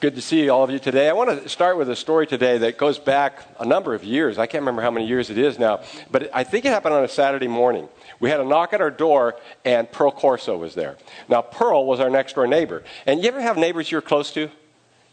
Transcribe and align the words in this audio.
Good 0.00 0.14
to 0.14 0.22
see 0.22 0.48
all 0.48 0.64
of 0.64 0.70
you 0.70 0.78
today. 0.78 1.10
I 1.10 1.12
want 1.12 1.42
to 1.42 1.46
start 1.50 1.76
with 1.76 1.90
a 1.90 1.94
story 1.94 2.26
today 2.26 2.56
that 2.56 2.78
goes 2.78 2.98
back 2.98 3.46
a 3.58 3.66
number 3.66 3.92
of 3.92 4.02
years. 4.02 4.38
I 4.38 4.46
can't 4.46 4.62
remember 4.62 4.80
how 4.80 4.90
many 4.90 5.06
years 5.06 5.28
it 5.28 5.36
is 5.36 5.58
now, 5.58 5.82
but 6.10 6.30
I 6.32 6.42
think 6.42 6.64
it 6.64 6.70
happened 6.70 6.94
on 6.94 7.04
a 7.04 7.08
Saturday 7.08 7.48
morning. 7.48 7.86
We 8.18 8.30
had 8.30 8.40
a 8.40 8.44
knock 8.44 8.72
at 8.72 8.80
our 8.80 8.90
door, 8.90 9.36
and 9.62 9.92
Pearl 9.92 10.10
Corso 10.10 10.56
was 10.56 10.74
there. 10.74 10.96
Now, 11.28 11.42
Pearl 11.42 11.84
was 11.84 12.00
our 12.00 12.08
next 12.08 12.32
door 12.32 12.46
neighbor. 12.46 12.82
And 13.04 13.20
you 13.22 13.28
ever 13.28 13.42
have 13.42 13.58
neighbors 13.58 13.90
you're 13.90 14.00
close 14.00 14.32
to? 14.32 14.50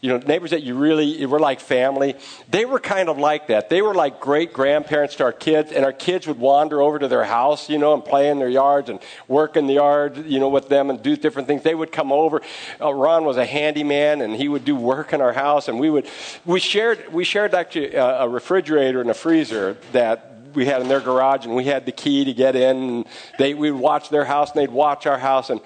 You 0.00 0.10
know, 0.10 0.18
neighbors 0.18 0.52
that 0.52 0.62
you 0.62 0.76
really 0.76 1.26
were 1.26 1.40
like 1.40 1.58
family, 1.58 2.14
they 2.48 2.64
were 2.64 2.78
kind 2.78 3.08
of 3.08 3.18
like 3.18 3.48
that. 3.48 3.68
They 3.68 3.82
were 3.82 3.94
like 3.94 4.20
great 4.20 4.52
grandparents 4.52 5.16
to 5.16 5.24
our 5.24 5.32
kids, 5.32 5.72
and 5.72 5.84
our 5.84 5.92
kids 5.92 6.28
would 6.28 6.38
wander 6.38 6.80
over 6.80 7.00
to 7.00 7.08
their 7.08 7.24
house, 7.24 7.68
you 7.68 7.78
know, 7.78 7.94
and 7.94 8.04
play 8.04 8.30
in 8.30 8.38
their 8.38 8.48
yards 8.48 8.90
and 8.90 9.00
work 9.26 9.56
in 9.56 9.66
the 9.66 9.74
yard, 9.74 10.24
you 10.26 10.38
know, 10.38 10.48
with 10.48 10.68
them 10.68 10.90
and 10.90 11.02
do 11.02 11.16
different 11.16 11.48
things. 11.48 11.64
They 11.64 11.74
would 11.74 11.90
come 11.90 12.12
over. 12.12 12.42
Uh, 12.80 12.94
Ron 12.94 13.24
was 13.24 13.38
a 13.38 13.44
handyman, 13.44 14.20
and 14.20 14.36
he 14.36 14.46
would 14.46 14.64
do 14.64 14.76
work 14.76 15.12
in 15.12 15.20
our 15.20 15.32
house, 15.32 15.66
and 15.66 15.80
we 15.80 15.90
would 15.90 16.06
we 16.46 16.60
shared 16.60 17.12
we 17.12 17.24
shared 17.24 17.52
actually 17.52 17.94
a, 17.94 18.28
refrigerator 18.28 19.00
and 19.00 19.10
a 19.10 19.14
freezer 19.14 19.76
that 19.90 20.32
we 20.54 20.64
had 20.66 20.80
in 20.80 20.86
their 20.86 21.00
garage, 21.00 21.44
and 21.44 21.56
we 21.56 21.64
had 21.64 21.86
the 21.86 21.92
key 21.92 22.24
to 22.24 22.32
get 22.32 22.54
in. 22.54 22.76
And 22.76 23.06
they 23.36 23.54
we 23.54 23.72
would 23.72 23.80
watch 23.80 24.10
their 24.10 24.24
house, 24.24 24.52
and 24.52 24.60
they'd 24.60 24.70
watch 24.70 25.06
our 25.06 25.18
house, 25.18 25.50
and 25.50 25.60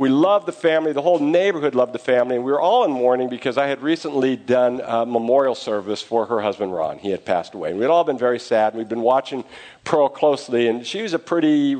we 0.00 0.08
loved 0.08 0.46
the 0.46 0.52
family. 0.52 0.94
The 0.94 1.02
whole 1.02 1.18
neighborhood 1.18 1.74
loved 1.74 1.92
the 1.92 1.98
family. 1.98 2.36
And 2.36 2.42
we 2.42 2.50
were 2.50 2.60
all 2.60 2.84
in 2.86 2.90
mourning 2.90 3.28
because 3.28 3.58
I 3.58 3.66
had 3.66 3.82
recently 3.82 4.34
done 4.34 4.80
a 4.82 5.04
memorial 5.04 5.54
service 5.54 6.00
for 6.00 6.24
her 6.24 6.40
husband, 6.40 6.72
Ron. 6.72 6.96
He 6.96 7.10
had 7.10 7.26
passed 7.26 7.52
away. 7.52 7.72
And 7.72 7.78
we'd 7.78 7.88
all 7.88 8.04
been 8.04 8.16
very 8.16 8.38
sad. 8.38 8.74
We'd 8.74 8.88
been 8.88 9.02
watching 9.02 9.44
Pearl 9.84 10.08
closely, 10.08 10.68
and 10.68 10.86
she 10.86 11.02
was 11.02 11.12
a 11.12 11.18
pretty 11.18 11.76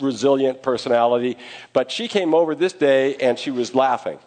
resilient 0.00 0.64
personality. 0.64 1.38
But 1.72 1.92
she 1.92 2.08
came 2.08 2.34
over 2.34 2.56
this 2.56 2.72
day 2.72 3.14
and 3.16 3.38
she 3.38 3.52
was 3.52 3.72
laughing. 3.72 4.18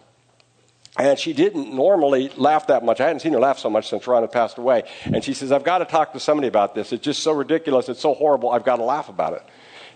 And 0.97 1.19
she 1.19 1.33
didn't 1.33 1.75
normally 1.75 2.30
laugh 2.38 2.67
that 2.67 2.85
much. 2.85 3.02
I 3.02 3.07
hadn't 3.07 3.19
seen 3.19 3.33
her 3.33 3.39
laugh 3.41 3.59
so 3.59 3.69
much 3.69 3.89
since 3.89 4.07
Ron 4.07 4.23
had 4.23 4.31
passed 4.31 4.57
away. 4.57 4.83
And 5.03 5.21
she 5.21 5.33
says, 5.33 5.52
I've 5.52 5.66
got 5.66 5.80
to 5.80 5.85
talk 5.85 6.13
to 6.13 6.19
somebody 6.22 6.47
about 6.47 6.75
this. 6.75 6.94
It's 6.94 7.03
just 7.03 7.22
so 7.22 7.33
ridiculous. 7.33 7.89
It's 7.89 8.00
so 8.00 8.13
horrible. 8.13 8.52
I've 8.52 8.63
got 8.63 8.78
to 8.78 8.85
laugh 8.85 9.09
about 9.09 9.33
it. 9.33 9.44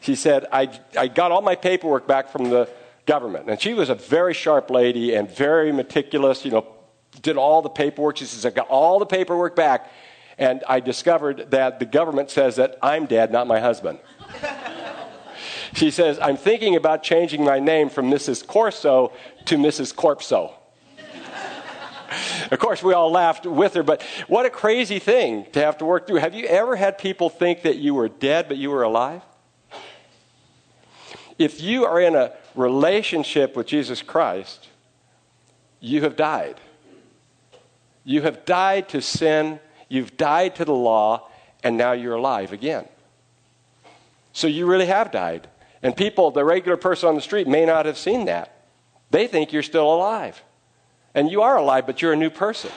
She 0.02 0.16
said, 0.16 0.48
I, 0.52 0.70
I 0.98 1.08
got 1.08 1.32
all 1.32 1.42
my 1.42 1.56
paperwork 1.56 2.08
back 2.08 2.30
from 2.30 2.50
the 2.50 2.67
government. 3.08 3.50
And 3.50 3.60
she 3.60 3.74
was 3.74 3.90
a 3.90 3.96
very 3.96 4.36
sharp 4.36 4.70
lady 4.70 5.16
and 5.16 5.32
very 5.32 5.72
meticulous, 5.72 6.46
you 6.46 6.52
know, 6.52 6.68
did 7.22 7.38
all 7.38 7.64
the 7.64 7.70
paperwork. 7.70 8.18
She 8.18 8.26
says, 8.26 8.46
I 8.46 8.52
got 8.52 8.68
all 8.68 9.00
the 9.00 9.06
paperwork 9.06 9.56
back. 9.56 9.92
And 10.38 10.64
I 10.68 10.82
discovered 10.82 11.50
that 11.50 11.80
the 11.80 11.86
government 11.86 12.30
says 12.30 12.58
that 12.58 12.78
I'm 12.84 13.08
dead, 13.08 13.32
not 13.32 13.48
my 13.48 13.60
husband. 13.60 13.98
she 15.74 15.90
says, 15.90 16.20
I'm 16.22 16.38
thinking 16.38 16.76
about 16.76 17.02
changing 17.02 17.44
my 17.44 17.60
name 17.60 17.90
from 17.90 18.12
Mrs. 18.12 18.46
Corso 18.46 19.14
to 19.46 19.58
Mrs. 19.58 19.96
Corpso. 19.96 20.54
of 22.52 22.60
course, 22.60 22.84
we 22.84 22.94
all 22.94 23.10
laughed 23.10 23.48
with 23.48 23.74
her, 23.74 23.82
but 23.82 24.04
what 24.28 24.46
a 24.46 24.52
crazy 24.52 25.00
thing 25.00 25.48
to 25.54 25.60
have 25.60 25.80
to 25.80 25.86
work 25.86 26.06
through. 26.06 26.18
Have 26.18 26.36
you 26.36 26.46
ever 26.46 26.76
had 26.76 27.00
people 27.00 27.30
think 27.30 27.64
that 27.64 27.78
you 27.78 27.96
were 27.96 28.10
dead, 28.10 28.48
but 28.48 28.58
you 28.58 28.70
were 28.70 28.84
alive? 28.84 29.24
If 31.40 31.62
you 31.62 31.86
are 31.86 32.00
in 32.00 32.16
a 32.16 32.34
relationship 32.58 33.56
with 33.56 33.68
Jesus 33.68 34.02
Christ, 34.02 34.68
you 35.80 36.02
have 36.02 36.16
died. 36.16 36.60
You 38.04 38.22
have 38.22 38.46
died 38.46 38.90
to 38.90 39.02
sin, 39.02 39.60
you've 39.90 40.16
died 40.18 40.56
to 40.56 40.66
the 40.66 40.74
law, 40.74 41.30
and 41.64 41.78
now 41.78 41.92
you're 41.92 42.16
alive 42.16 42.54
again. 42.54 42.88
So 44.34 44.48
you 44.48 44.66
really 44.66 44.86
have 44.86 45.12
died. 45.12 45.48
And 45.84 45.96
people, 45.96 46.32
the 46.32 46.46
regular 46.46 46.78
person 46.78 47.10
on 47.10 47.16
the 47.16 47.22
street, 47.22 47.48
may 47.48 47.66
not 47.66 47.86
have 47.86 47.98
seen 47.98 48.26
that. 48.26 48.66
They 49.12 49.28
think 49.28 49.52
you're 49.52 49.64
still 49.64 49.94
alive. 49.94 50.42
And 51.14 51.30
you 51.30 51.42
are 51.42 51.58
alive, 51.58 51.86
but 51.86 52.02
you're 52.02 52.14
a 52.14 52.18
new 52.18 52.30
person. 52.30 52.72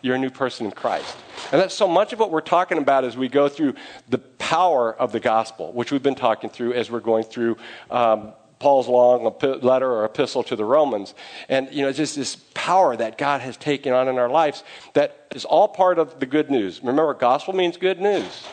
You're 0.00 0.16
a 0.16 0.18
new 0.18 0.30
person 0.30 0.66
in 0.66 0.72
Christ. 0.72 1.16
And 1.52 1.60
that's 1.60 1.74
so 1.74 1.86
much 1.86 2.12
of 2.12 2.18
what 2.18 2.30
we're 2.30 2.40
talking 2.40 2.78
about 2.78 3.04
as 3.04 3.16
we 3.16 3.28
go 3.28 3.48
through 3.48 3.74
the 4.08 4.18
power 4.18 4.94
of 4.94 5.12
the 5.12 5.20
gospel, 5.20 5.72
which 5.72 5.92
we've 5.92 6.02
been 6.02 6.14
talking 6.14 6.50
through 6.50 6.72
as 6.72 6.90
we're 6.90 7.00
going 7.00 7.24
through 7.24 7.56
um, 7.90 8.32
Paul's 8.62 8.86
long 8.86 9.24
letter 9.42 9.90
or 9.90 10.04
epistle 10.04 10.44
to 10.44 10.54
the 10.54 10.64
Romans. 10.64 11.14
And, 11.48 11.68
you 11.72 11.82
know, 11.82 11.92
just 11.92 12.14
this 12.14 12.36
power 12.54 12.94
that 12.96 13.18
God 13.18 13.40
has 13.40 13.56
taken 13.56 13.92
on 13.92 14.06
in 14.06 14.18
our 14.18 14.28
lives 14.28 14.62
that 14.92 15.26
is 15.34 15.44
all 15.44 15.66
part 15.66 15.98
of 15.98 16.20
the 16.20 16.26
good 16.26 16.48
news. 16.48 16.78
Remember, 16.80 17.12
gospel 17.12 17.54
means 17.54 17.76
good 17.76 18.00
news. 18.00 18.46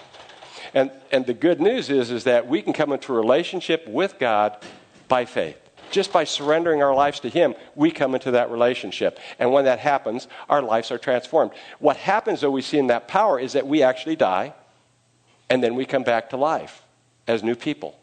And, 0.74 0.90
and 1.12 1.28
the 1.28 1.36
good 1.36 1.62
news 1.62 1.92
is, 1.92 2.10
is 2.10 2.24
that 2.24 2.48
we 2.48 2.64
can 2.64 2.74
come 2.74 2.92
into 2.92 3.14
a 3.14 3.18
relationship 3.18 3.88
with 3.88 4.18
God 4.18 4.58
by 5.08 5.26
faith. 5.26 5.58
Just 5.92 6.12
by 6.12 6.24
surrendering 6.24 6.82
our 6.82 6.96
lives 6.96 7.20
to 7.20 7.30
Him, 7.30 7.54
we 7.76 7.92
come 7.92 8.16
into 8.16 8.32
that 8.32 8.50
relationship. 8.50 9.20
And 9.38 9.52
when 9.52 9.66
that 9.66 9.78
happens, 9.78 10.28
our 10.50 10.64
lives 10.64 10.90
are 10.90 10.98
transformed. 10.98 11.52
What 11.78 11.98
happens, 11.98 12.42
though, 12.42 12.50
we 12.50 12.64
see 12.64 12.80
in 12.80 12.88
that 12.88 13.08
power 13.08 13.40
is 13.40 13.54
that 13.54 13.68
we 13.68 13.84
actually 13.84 14.16
die, 14.16 14.56
and 15.52 15.64
then 15.64 15.76
we 15.76 15.86
come 15.86 16.04
back 16.04 16.32
to 16.32 16.38
life 16.38 16.84
as 17.28 17.44
new 17.44 17.56
people 17.56 17.99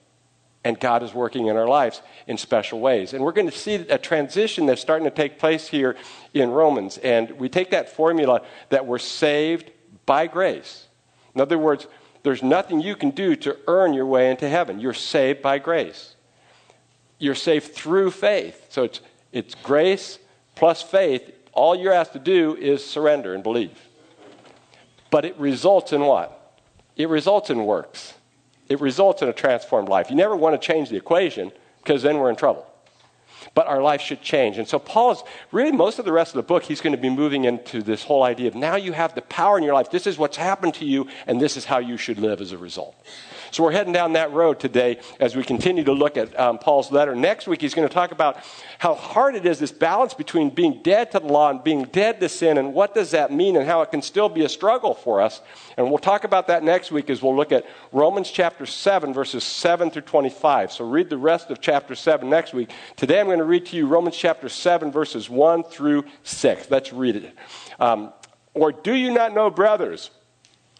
and 0.66 0.80
God 0.80 1.04
is 1.04 1.14
working 1.14 1.46
in 1.46 1.56
our 1.56 1.68
lives 1.68 2.02
in 2.26 2.36
special 2.36 2.80
ways. 2.80 3.12
And 3.12 3.22
we're 3.22 3.30
going 3.30 3.48
to 3.48 3.56
see 3.56 3.74
a 3.76 3.98
transition 3.98 4.66
that's 4.66 4.80
starting 4.80 5.04
to 5.04 5.14
take 5.14 5.38
place 5.38 5.68
here 5.68 5.94
in 6.34 6.50
Romans. 6.50 6.98
And 6.98 7.30
we 7.38 7.48
take 7.48 7.70
that 7.70 7.88
formula 7.88 8.42
that 8.70 8.84
we're 8.84 8.98
saved 8.98 9.70
by 10.06 10.26
grace. 10.26 10.88
In 11.36 11.40
other 11.40 11.56
words, 11.56 11.86
there's 12.24 12.42
nothing 12.42 12.80
you 12.80 12.96
can 12.96 13.10
do 13.10 13.36
to 13.36 13.56
earn 13.68 13.94
your 13.94 14.06
way 14.06 14.28
into 14.28 14.48
heaven. 14.48 14.80
You're 14.80 14.92
saved 14.92 15.40
by 15.40 15.58
grace. 15.58 16.16
You're 17.20 17.36
saved 17.36 17.72
through 17.72 18.10
faith. 18.10 18.66
So 18.70 18.82
it's, 18.82 19.00
it's 19.30 19.54
grace 19.54 20.18
plus 20.56 20.82
faith. 20.82 21.30
All 21.52 21.76
you're 21.76 21.92
asked 21.92 22.14
to 22.14 22.18
do 22.18 22.56
is 22.56 22.84
surrender 22.84 23.34
and 23.34 23.44
believe. 23.44 23.78
But 25.12 25.24
it 25.24 25.38
results 25.38 25.92
in 25.92 26.00
what? 26.00 26.58
It 26.96 27.08
results 27.08 27.50
in 27.50 27.66
works 27.66 28.14
it 28.68 28.80
results 28.80 29.22
in 29.22 29.28
a 29.28 29.32
transformed 29.32 29.88
life. 29.88 30.10
You 30.10 30.16
never 30.16 30.36
want 30.36 30.60
to 30.60 30.66
change 30.66 30.90
the 30.90 30.96
equation 30.96 31.52
because 31.78 32.02
then 32.02 32.18
we're 32.18 32.30
in 32.30 32.36
trouble. 32.36 32.66
But 33.54 33.68
our 33.68 33.80
life 33.80 34.00
should 34.00 34.22
change. 34.22 34.58
And 34.58 34.68
so 34.68 34.78
Paul 34.78 35.12
is 35.12 35.22
really 35.52 35.72
most 35.72 35.98
of 35.98 36.04
the 36.04 36.12
rest 36.12 36.34
of 36.34 36.36
the 36.36 36.42
book, 36.42 36.64
he's 36.64 36.80
going 36.80 36.94
to 36.94 37.00
be 37.00 37.08
moving 37.08 37.44
into 37.44 37.80
this 37.80 38.02
whole 38.02 38.22
idea 38.22 38.48
of 38.48 38.54
now 38.54 38.76
you 38.76 38.92
have 38.92 39.14
the 39.14 39.22
power 39.22 39.56
in 39.56 39.64
your 39.64 39.72
life. 39.72 39.90
This 39.90 40.06
is 40.06 40.18
what's 40.18 40.36
happened 40.36 40.74
to 40.74 40.84
you, 40.84 41.08
and 41.26 41.40
this 41.40 41.56
is 41.56 41.64
how 41.64 41.78
you 41.78 41.96
should 41.96 42.18
live 42.18 42.40
as 42.40 42.52
a 42.52 42.58
result. 42.58 42.94
So 43.56 43.62
we're 43.62 43.72
heading 43.72 43.94
down 43.94 44.12
that 44.12 44.34
road 44.34 44.60
today 44.60 44.98
as 45.18 45.34
we 45.34 45.42
continue 45.42 45.82
to 45.84 45.92
look 45.94 46.18
at 46.18 46.38
um, 46.38 46.58
Paul's 46.58 46.92
letter. 46.92 47.14
Next 47.14 47.46
week, 47.46 47.62
he's 47.62 47.72
going 47.72 47.88
to 47.88 47.94
talk 47.94 48.12
about 48.12 48.36
how 48.78 48.92
hard 48.92 49.34
it 49.34 49.46
is 49.46 49.58
this 49.58 49.72
balance 49.72 50.12
between 50.12 50.50
being 50.50 50.82
dead 50.82 51.10
to 51.12 51.20
the 51.20 51.26
law 51.26 51.48
and 51.48 51.64
being 51.64 51.84
dead 51.84 52.20
to 52.20 52.28
sin, 52.28 52.58
and 52.58 52.74
what 52.74 52.94
does 52.94 53.12
that 53.12 53.32
mean, 53.32 53.56
and 53.56 53.66
how 53.66 53.80
it 53.80 53.90
can 53.90 54.02
still 54.02 54.28
be 54.28 54.44
a 54.44 54.48
struggle 54.50 54.92
for 54.92 55.22
us. 55.22 55.40
And 55.78 55.88
we'll 55.88 55.96
talk 55.96 56.24
about 56.24 56.48
that 56.48 56.64
next 56.64 56.92
week 56.92 57.08
as 57.08 57.22
we'll 57.22 57.34
look 57.34 57.50
at 57.50 57.64
Romans 57.92 58.30
chapter 58.30 58.66
7, 58.66 59.14
verses 59.14 59.42
7 59.42 59.90
through 59.90 60.02
25. 60.02 60.70
So 60.70 60.86
read 60.86 61.08
the 61.08 61.16
rest 61.16 61.50
of 61.50 61.58
chapter 61.58 61.94
7 61.94 62.28
next 62.28 62.52
week. 62.52 62.70
Today, 62.96 63.20
I'm 63.20 63.24
going 63.24 63.38
to 63.38 63.44
read 63.44 63.64
to 63.68 63.76
you 63.78 63.86
Romans 63.86 64.18
chapter 64.18 64.50
7, 64.50 64.92
verses 64.92 65.30
1 65.30 65.62
through 65.62 66.04
6. 66.24 66.70
Let's 66.70 66.92
read 66.92 67.16
it. 67.16 67.34
Um, 67.80 68.12
or 68.52 68.70
do 68.70 68.92
you 68.92 69.14
not 69.14 69.32
know, 69.32 69.48
brothers? 69.48 70.10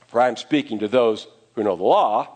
For 0.09 0.21
I 0.21 0.29
am 0.29 0.37
speaking 0.37 0.81
to 0.81 0.89
those 0.89 1.27
who 1.55 1.65
know 1.65 1.75
the 1.75 1.83
law 1.83 2.36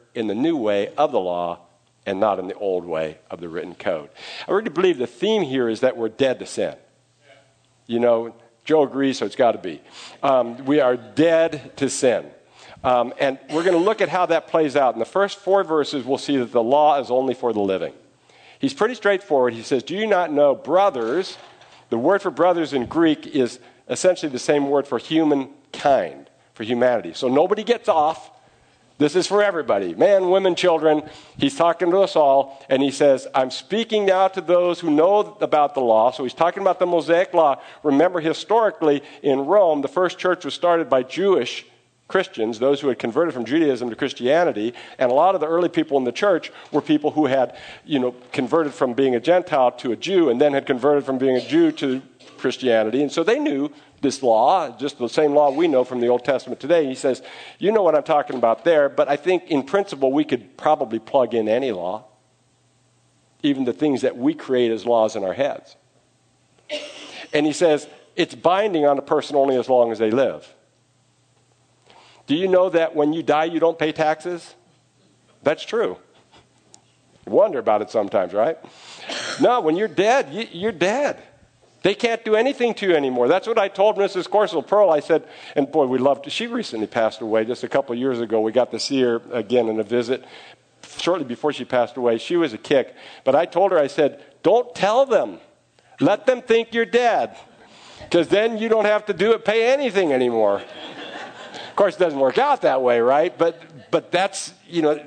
in 0.13 0.27
the 0.27 0.35
new 0.35 0.57
way 0.57 0.93
of 0.95 1.11
the 1.11 1.19
law 1.19 1.59
and 2.05 2.19
not 2.19 2.39
in 2.39 2.47
the 2.47 2.55
old 2.55 2.85
way 2.85 3.17
of 3.29 3.39
the 3.39 3.49
written 3.49 3.75
code. 3.75 4.09
I 4.47 4.51
really 4.51 4.69
believe 4.69 4.97
the 4.97 5.07
theme 5.07 5.43
here 5.43 5.69
is 5.69 5.81
that 5.81 5.97
we're 5.97 6.09
dead 6.09 6.39
to 6.39 6.45
sin. 6.45 6.75
You 7.87 7.99
know, 7.99 8.33
Joe 8.63 8.83
agrees, 8.83 9.19
so 9.19 9.25
it's 9.25 9.35
got 9.35 9.53
to 9.53 9.57
be. 9.57 9.81
Um, 10.23 10.65
we 10.65 10.79
are 10.79 10.95
dead 10.95 11.75
to 11.77 11.89
sin. 11.89 12.25
Um, 12.83 13.13
and 13.19 13.37
we're 13.51 13.63
going 13.63 13.77
to 13.77 13.83
look 13.83 14.01
at 14.01 14.09
how 14.09 14.25
that 14.27 14.47
plays 14.47 14.75
out. 14.75 14.93
In 14.93 14.99
the 14.99 15.05
first 15.05 15.39
four 15.39 15.63
verses, 15.63 16.03
we'll 16.03 16.17
see 16.17 16.37
that 16.37 16.51
the 16.51 16.63
law 16.63 16.99
is 16.99 17.11
only 17.11 17.33
for 17.33 17.53
the 17.53 17.59
living. 17.59 17.93
He's 18.59 18.73
pretty 18.73 18.95
straightforward. 18.95 19.53
He 19.53 19.61
says, 19.61 19.83
Do 19.83 19.95
you 19.95 20.07
not 20.07 20.31
know, 20.31 20.55
brothers? 20.55 21.37
The 21.89 21.97
word 21.97 22.21
for 22.21 22.31
brothers 22.31 22.73
in 22.73 22.85
Greek 22.85 23.27
is 23.27 23.59
essentially 23.89 24.31
the 24.31 24.39
same 24.39 24.69
word 24.69 24.87
for 24.87 24.97
humankind, 24.97 26.29
for 26.53 26.63
humanity. 26.63 27.13
So 27.13 27.27
nobody 27.27 27.63
gets 27.63 27.89
off. 27.89 28.30
This 29.01 29.15
is 29.15 29.25
for 29.25 29.41
everybody 29.41 29.95
men, 29.95 30.29
women, 30.29 30.53
children. 30.53 31.01
He's 31.35 31.55
talking 31.55 31.89
to 31.89 31.97
us 32.01 32.15
all, 32.15 32.63
and 32.69 32.83
he 32.83 32.91
says, 32.91 33.27
I'm 33.33 33.49
speaking 33.49 34.05
now 34.05 34.27
to 34.27 34.41
those 34.41 34.79
who 34.79 34.91
know 34.91 35.35
about 35.41 35.73
the 35.73 35.81
law. 35.81 36.11
So 36.11 36.21
he's 36.21 36.35
talking 36.35 36.61
about 36.61 36.77
the 36.77 36.85
Mosaic 36.85 37.33
law. 37.33 37.59
Remember, 37.81 38.19
historically 38.19 39.01
in 39.23 39.47
Rome, 39.47 39.81
the 39.81 39.87
first 39.87 40.19
church 40.19 40.45
was 40.45 40.53
started 40.53 40.87
by 40.87 41.01
Jewish 41.01 41.65
Christians, 42.07 42.59
those 42.59 42.79
who 42.81 42.89
had 42.89 42.99
converted 42.99 43.33
from 43.33 43.45
Judaism 43.45 43.89
to 43.89 43.95
Christianity, 43.95 44.73
and 44.99 45.09
a 45.09 45.15
lot 45.15 45.33
of 45.33 45.41
the 45.41 45.47
early 45.47 45.69
people 45.69 45.97
in 45.97 46.03
the 46.03 46.11
church 46.11 46.51
were 46.71 46.81
people 46.81 47.09
who 47.09 47.25
had, 47.25 47.57
you 47.85 47.97
know, 47.97 48.13
converted 48.31 48.73
from 48.73 48.93
being 48.93 49.15
a 49.15 49.19
Gentile 49.19 49.71
to 49.71 49.93
a 49.93 49.95
Jew 49.95 50.29
and 50.29 50.39
then 50.39 50.53
had 50.53 50.67
converted 50.67 51.05
from 51.05 51.17
being 51.17 51.37
a 51.37 51.41
Jew 51.41 51.71
to 51.71 52.03
Christianity. 52.37 53.01
And 53.01 53.11
so 53.11 53.23
they 53.23 53.39
knew 53.39 53.71
this 54.01 54.23
law, 54.23 54.75
just 54.77 54.97
the 54.97 55.07
same 55.07 55.33
law 55.33 55.51
we 55.51 55.67
know 55.67 55.83
from 55.83 55.99
the 55.99 56.07
Old 56.07 56.25
Testament 56.25 56.59
today. 56.59 56.85
He 56.87 56.95
says, 56.95 57.21
You 57.59 57.71
know 57.71 57.83
what 57.83 57.95
I'm 57.95 58.03
talking 58.03 58.35
about 58.35 58.65
there, 58.65 58.89
but 58.89 59.07
I 59.07 59.15
think 59.15 59.45
in 59.49 59.63
principle 59.63 60.11
we 60.11 60.25
could 60.25 60.57
probably 60.57 60.99
plug 60.99 61.33
in 61.33 61.47
any 61.47 61.71
law, 61.71 62.05
even 63.43 63.63
the 63.63 63.73
things 63.73 64.01
that 64.01 64.17
we 64.17 64.33
create 64.33 64.71
as 64.71 64.85
laws 64.85 65.15
in 65.15 65.23
our 65.23 65.33
heads. 65.33 65.75
And 67.33 67.45
he 67.45 67.53
says, 67.53 67.87
It's 68.15 68.35
binding 68.35 68.85
on 68.85 68.97
a 68.97 69.03
person 69.03 69.35
only 69.35 69.55
as 69.55 69.69
long 69.69 69.91
as 69.91 69.99
they 69.99 70.11
live. 70.11 70.51
Do 72.25 72.35
you 72.35 72.47
know 72.47 72.69
that 72.69 72.95
when 72.95 73.13
you 73.13 73.23
die, 73.23 73.45
you 73.45 73.59
don't 73.59 73.77
pay 73.77 73.91
taxes? 73.91 74.55
That's 75.43 75.63
true. 75.63 75.97
Wonder 77.25 77.59
about 77.59 77.81
it 77.81 77.91
sometimes, 77.91 78.33
right? 78.33 78.57
No, 79.39 79.61
when 79.61 79.75
you're 79.75 79.87
dead, 79.87 80.49
you're 80.53 80.71
dead. 80.71 81.21
They 81.83 81.95
can't 81.95 82.23
do 82.23 82.35
anything 82.35 82.75
to 82.75 82.87
you 82.87 82.95
anymore. 82.95 83.27
That's 83.27 83.47
what 83.47 83.57
I 83.57 83.67
told 83.67 83.97
Mrs. 83.97 84.29
Corsel 84.29 84.61
Pearl. 84.61 84.91
I 84.91 84.99
said, 84.99 85.23
and 85.55 85.71
boy, 85.71 85.87
we 85.87 85.97
loved. 85.97 86.25
her. 86.25 86.31
She 86.31 86.45
recently 86.45 86.85
passed 86.85 87.21
away 87.21 87.43
just 87.43 87.63
a 87.63 87.67
couple 87.67 87.95
years 87.95 88.19
ago. 88.19 88.39
We 88.39 88.51
got 88.51 88.71
to 88.71 88.79
see 88.79 89.01
her 89.01 89.21
again 89.31 89.67
in 89.67 89.79
a 89.79 89.83
visit 89.83 90.23
shortly 90.97 91.25
before 91.25 91.53
she 91.53 91.65
passed 91.65 91.97
away. 91.97 92.19
She 92.19 92.35
was 92.35 92.53
a 92.53 92.57
kick. 92.57 92.95
But 93.23 93.35
I 93.35 93.45
told 93.45 93.71
her, 93.71 93.79
I 93.79 93.87
said, 93.87 94.23
don't 94.43 94.73
tell 94.75 95.05
them. 95.07 95.39
Let 95.99 96.27
them 96.27 96.41
think 96.41 96.73
you're 96.73 96.85
dead. 96.85 97.35
Because 97.99 98.27
then 98.27 98.57
you 98.57 98.69
don't 98.69 98.85
have 98.85 99.05
to 99.05 99.13
do 99.13 99.31
it, 99.33 99.45
pay 99.45 99.71
anything 99.71 100.11
anymore. 100.11 100.57
of 100.57 101.75
course, 101.75 101.95
it 101.95 101.99
doesn't 101.99 102.19
work 102.19 102.37
out 102.37 102.61
that 102.61 102.81
way, 102.81 102.99
right? 102.99 103.35
But, 103.35 103.89
but 103.89 104.11
that's, 104.11 104.53
you 104.67 104.81
know, 104.81 105.03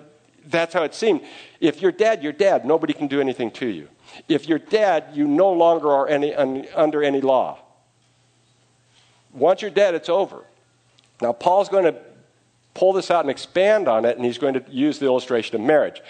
that's 0.47 0.75
how 0.75 0.83
it 0.83 0.95
seemed. 0.95 1.23
If 1.61 1.83
you're 1.83 1.93
dead, 1.93 2.23
you're 2.23 2.33
dead. 2.33 2.65
Nobody 2.65 2.93
can 2.93 3.07
do 3.07 3.21
anything 3.21 3.51
to 3.53 3.67
you. 3.67 3.89
If 4.29 4.49
you're 4.49 4.59
dead, 4.59 5.09
you 5.13 5.27
no 5.27 5.53
longer 5.53 5.91
are 5.91 6.09
any, 6.09 6.35
un, 6.35 6.67
under 6.75 7.03
any 7.03 7.21
law. 7.21 7.59
Once 9.33 9.63
you're 9.63 9.71
dead, 9.71 9.95
it's 9.95 10.09
over. 10.09 10.45
Now, 11.21 11.33
Paul's 11.33 11.69
going 11.69 11.85
to 11.85 11.97
pull 12.75 12.93
this 12.93 13.11
out 13.11 13.21
and 13.21 13.31
expand 13.31 13.89
on 13.89 14.05
it, 14.05 14.17
and 14.17 14.25
he's 14.25 14.39
going 14.39 14.55
to 14.55 14.65
use 14.69 14.99
the 14.99 15.07
illustration 15.07 15.55
of 15.57 15.63
marriage. 15.63 16.01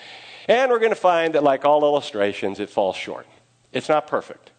And 0.48 0.70
we're 0.70 0.78
going 0.78 0.90
to 0.90 0.96
find 0.96 1.34
that, 1.34 1.42
like 1.42 1.64
all 1.64 1.82
illustrations, 1.84 2.60
it 2.60 2.68
falls 2.70 2.96
short. 2.96 3.26
It's 3.72 3.88
not 3.88 4.06
perfect. 4.06 4.50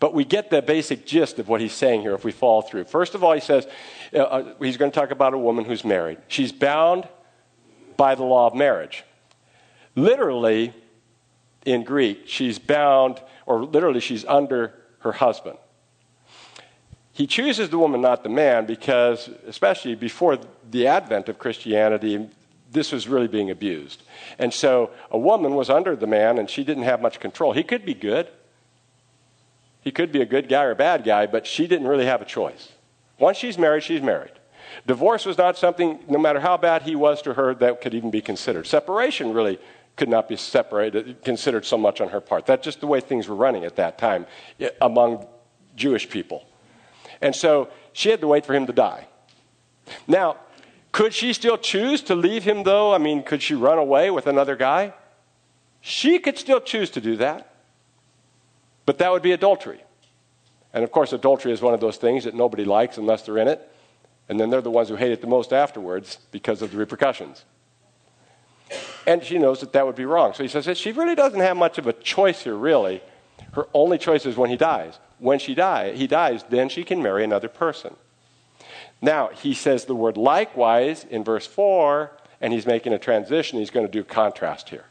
But 0.00 0.14
we 0.14 0.24
get 0.24 0.50
the 0.50 0.60
basic 0.60 1.06
gist 1.06 1.38
of 1.38 1.48
what 1.48 1.60
he's 1.60 1.72
saying 1.72 2.00
here 2.00 2.14
if 2.14 2.24
we 2.24 2.32
follow 2.32 2.62
through. 2.62 2.84
First 2.84 3.14
of 3.14 3.22
all, 3.22 3.32
he 3.32 3.40
says 3.40 3.66
uh, 4.12 4.18
uh 4.18 4.54
he's 4.60 4.76
going 4.76 4.90
to 4.90 4.94
talk 4.98 5.10
about 5.10 5.34
a 5.34 5.38
woman 5.38 5.64
who's 5.64 5.84
married. 5.84 6.18
She's 6.28 6.52
bound 6.52 7.08
by 7.96 8.14
the 8.14 8.24
law 8.24 8.46
of 8.46 8.54
marriage. 8.54 9.04
Literally, 9.94 10.72
in 11.64 11.84
Greek, 11.84 12.24
she's 12.26 12.58
bound, 12.58 13.20
or 13.46 13.64
literally, 13.64 14.00
she's 14.00 14.24
under 14.24 14.74
her 15.00 15.12
husband. 15.12 15.58
He 17.12 17.26
chooses 17.26 17.70
the 17.70 17.78
woman, 17.78 18.00
not 18.00 18.22
the 18.22 18.28
man, 18.28 18.66
because, 18.66 19.30
especially 19.46 19.94
before 19.94 20.38
the 20.70 20.86
advent 20.88 21.28
of 21.28 21.38
Christianity, 21.38 22.28
this 22.72 22.90
was 22.90 23.06
really 23.06 23.28
being 23.28 23.50
abused. 23.50 24.02
And 24.38 24.52
so 24.52 24.90
a 25.10 25.18
woman 25.18 25.54
was 25.54 25.70
under 25.70 25.94
the 25.94 26.08
man, 26.08 26.38
and 26.38 26.50
she 26.50 26.64
didn't 26.64 26.82
have 26.82 27.00
much 27.00 27.20
control. 27.20 27.52
He 27.52 27.62
could 27.62 27.84
be 27.84 27.94
good. 27.94 28.28
He 29.80 29.92
could 29.92 30.10
be 30.10 30.22
a 30.22 30.26
good 30.26 30.48
guy 30.48 30.64
or 30.64 30.72
a 30.72 30.76
bad 30.76 31.04
guy, 31.04 31.26
but 31.26 31.46
she 31.46 31.68
didn't 31.68 31.86
really 31.86 32.06
have 32.06 32.20
a 32.20 32.24
choice. 32.24 32.72
Once 33.18 33.36
she's 33.36 33.58
married, 33.58 33.84
she's 33.84 34.02
married. 34.02 34.32
Divorce 34.86 35.24
was 35.24 35.38
not 35.38 35.56
something, 35.56 36.00
no 36.08 36.18
matter 36.18 36.40
how 36.40 36.56
bad 36.56 36.82
he 36.82 36.96
was 36.96 37.22
to 37.22 37.34
her, 37.34 37.54
that 37.54 37.80
could 37.80 37.94
even 37.94 38.10
be 38.10 38.20
considered. 38.20 38.66
Separation 38.66 39.32
really 39.32 39.60
could 39.96 40.08
not 40.08 40.28
be 40.28 40.36
separated, 40.36 41.22
considered 41.22 41.64
so 41.64 41.78
much 41.78 42.00
on 42.00 42.08
her 42.08 42.20
part. 42.20 42.46
That's 42.46 42.64
just 42.64 42.80
the 42.80 42.86
way 42.86 43.00
things 43.00 43.28
were 43.28 43.34
running 43.34 43.64
at 43.64 43.76
that 43.76 43.98
time 43.98 44.26
eh, 44.58 44.70
among 44.80 45.26
Jewish 45.76 46.08
people. 46.08 46.44
And 47.20 47.34
so 47.34 47.68
she 47.92 48.10
had 48.10 48.20
to 48.20 48.26
wait 48.26 48.44
for 48.44 48.54
him 48.54 48.66
to 48.66 48.72
die. 48.72 49.06
Now, 50.08 50.36
could 50.92 51.12
she 51.14 51.32
still 51.32 51.58
choose 51.58 52.02
to 52.02 52.14
leave 52.14 52.44
him, 52.44 52.62
though? 52.62 52.94
I 52.94 52.98
mean, 52.98 53.22
could 53.22 53.42
she 53.42 53.54
run 53.54 53.78
away 53.78 54.10
with 54.10 54.26
another 54.26 54.56
guy? 54.56 54.94
She 55.80 56.18
could 56.18 56.38
still 56.38 56.60
choose 56.60 56.90
to 56.90 57.00
do 57.00 57.16
that. 57.16 57.54
But 58.86 58.98
that 58.98 59.10
would 59.10 59.22
be 59.22 59.32
adultery. 59.32 59.82
And 60.72 60.82
of 60.82 60.90
course, 60.90 61.12
adultery 61.12 61.52
is 61.52 61.62
one 61.62 61.74
of 61.74 61.80
those 61.80 61.96
things 61.96 62.24
that 62.24 62.34
nobody 62.34 62.64
likes 62.64 62.98
unless 62.98 63.22
they're 63.22 63.38
in 63.38 63.48
it. 63.48 63.70
And 64.28 64.40
then 64.40 64.50
they're 64.50 64.60
the 64.60 64.70
ones 64.70 64.88
who 64.88 64.96
hate 64.96 65.12
it 65.12 65.20
the 65.20 65.26
most 65.26 65.52
afterwards 65.52 66.18
because 66.30 66.62
of 66.62 66.72
the 66.72 66.76
repercussions. 66.76 67.44
And 69.06 69.22
she 69.22 69.38
knows 69.38 69.60
that 69.60 69.72
that 69.72 69.86
would 69.86 69.96
be 69.96 70.06
wrong. 70.06 70.34
So 70.34 70.42
he 70.42 70.48
says 70.48 70.78
she 70.78 70.92
really 70.92 71.14
doesn't 71.14 71.40
have 71.40 71.56
much 71.56 71.78
of 71.78 71.86
a 71.86 71.92
choice 71.92 72.42
here, 72.42 72.56
really. 72.56 73.02
Her 73.52 73.66
only 73.74 73.98
choice 73.98 74.26
is 74.26 74.36
when 74.36 74.50
he 74.50 74.56
dies. 74.56 74.98
When 75.18 75.38
she 75.38 75.54
die, 75.54 75.92
he 75.92 76.06
dies, 76.06 76.44
then 76.48 76.68
she 76.68 76.84
can 76.84 77.02
marry 77.02 77.22
another 77.22 77.48
person. 77.48 77.94
Now, 79.00 79.28
he 79.28 79.54
says 79.54 79.84
the 79.84 79.94
word 79.94 80.16
likewise 80.16 81.04
in 81.04 81.24
verse 81.24 81.46
4, 81.46 82.10
and 82.40 82.52
he's 82.52 82.66
making 82.66 82.92
a 82.92 82.98
transition. 82.98 83.58
He's 83.58 83.70
going 83.70 83.86
to 83.86 83.92
do 83.92 84.02
contrast 84.02 84.70
here. 84.70 84.86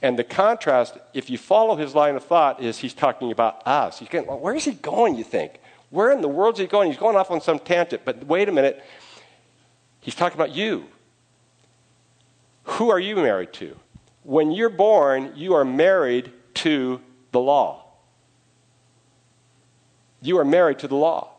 And 0.00 0.18
the 0.18 0.24
contrast, 0.24 0.96
if 1.12 1.28
you 1.30 1.38
follow 1.38 1.76
his 1.76 1.94
line 1.94 2.16
of 2.16 2.24
thought, 2.24 2.62
is 2.62 2.78
he's 2.78 2.94
talking 2.94 3.32
about 3.32 3.66
us. 3.66 3.98
He's 3.98 4.08
going, 4.08 4.26
well, 4.26 4.38
where 4.38 4.54
is 4.54 4.64
he 4.64 4.72
going, 4.72 5.16
you 5.16 5.24
think? 5.24 5.60
Where 5.90 6.10
in 6.10 6.20
the 6.20 6.28
world 6.28 6.54
is 6.54 6.60
he 6.60 6.66
going? 6.66 6.90
He's 6.90 7.00
going 7.00 7.16
off 7.16 7.30
on 7.30 7.40
some 7.40 7.58
tangent. 7.58 8.02
But 8.04 8.24
wait 8.26 8.48
a 8.48 8.52
minute. 8.52 8.82
He's 10.00 10.14
talking 10.14 10.38
about 10.38 10.52
you. 10.54 10.86
Who 12.64 12.90
are 12.90 12.98
you 12.98 13.16
married 13.16 13.52
to? 13.54 13.76
When 14.22 14.52
you're 14.52 14.68
born, 14.68 15.32
you 15.34 15.54
are 15.54 15.64
married 15.64 16.32
to 16.54 17.00
the 17.32 17.40
law. 17.40 17.84
You 20.20 20.38
are 20.38 20.44
married 20.44 20.78
to 20.80 20.88
the 20.88 20.94
law. 20.94 21.30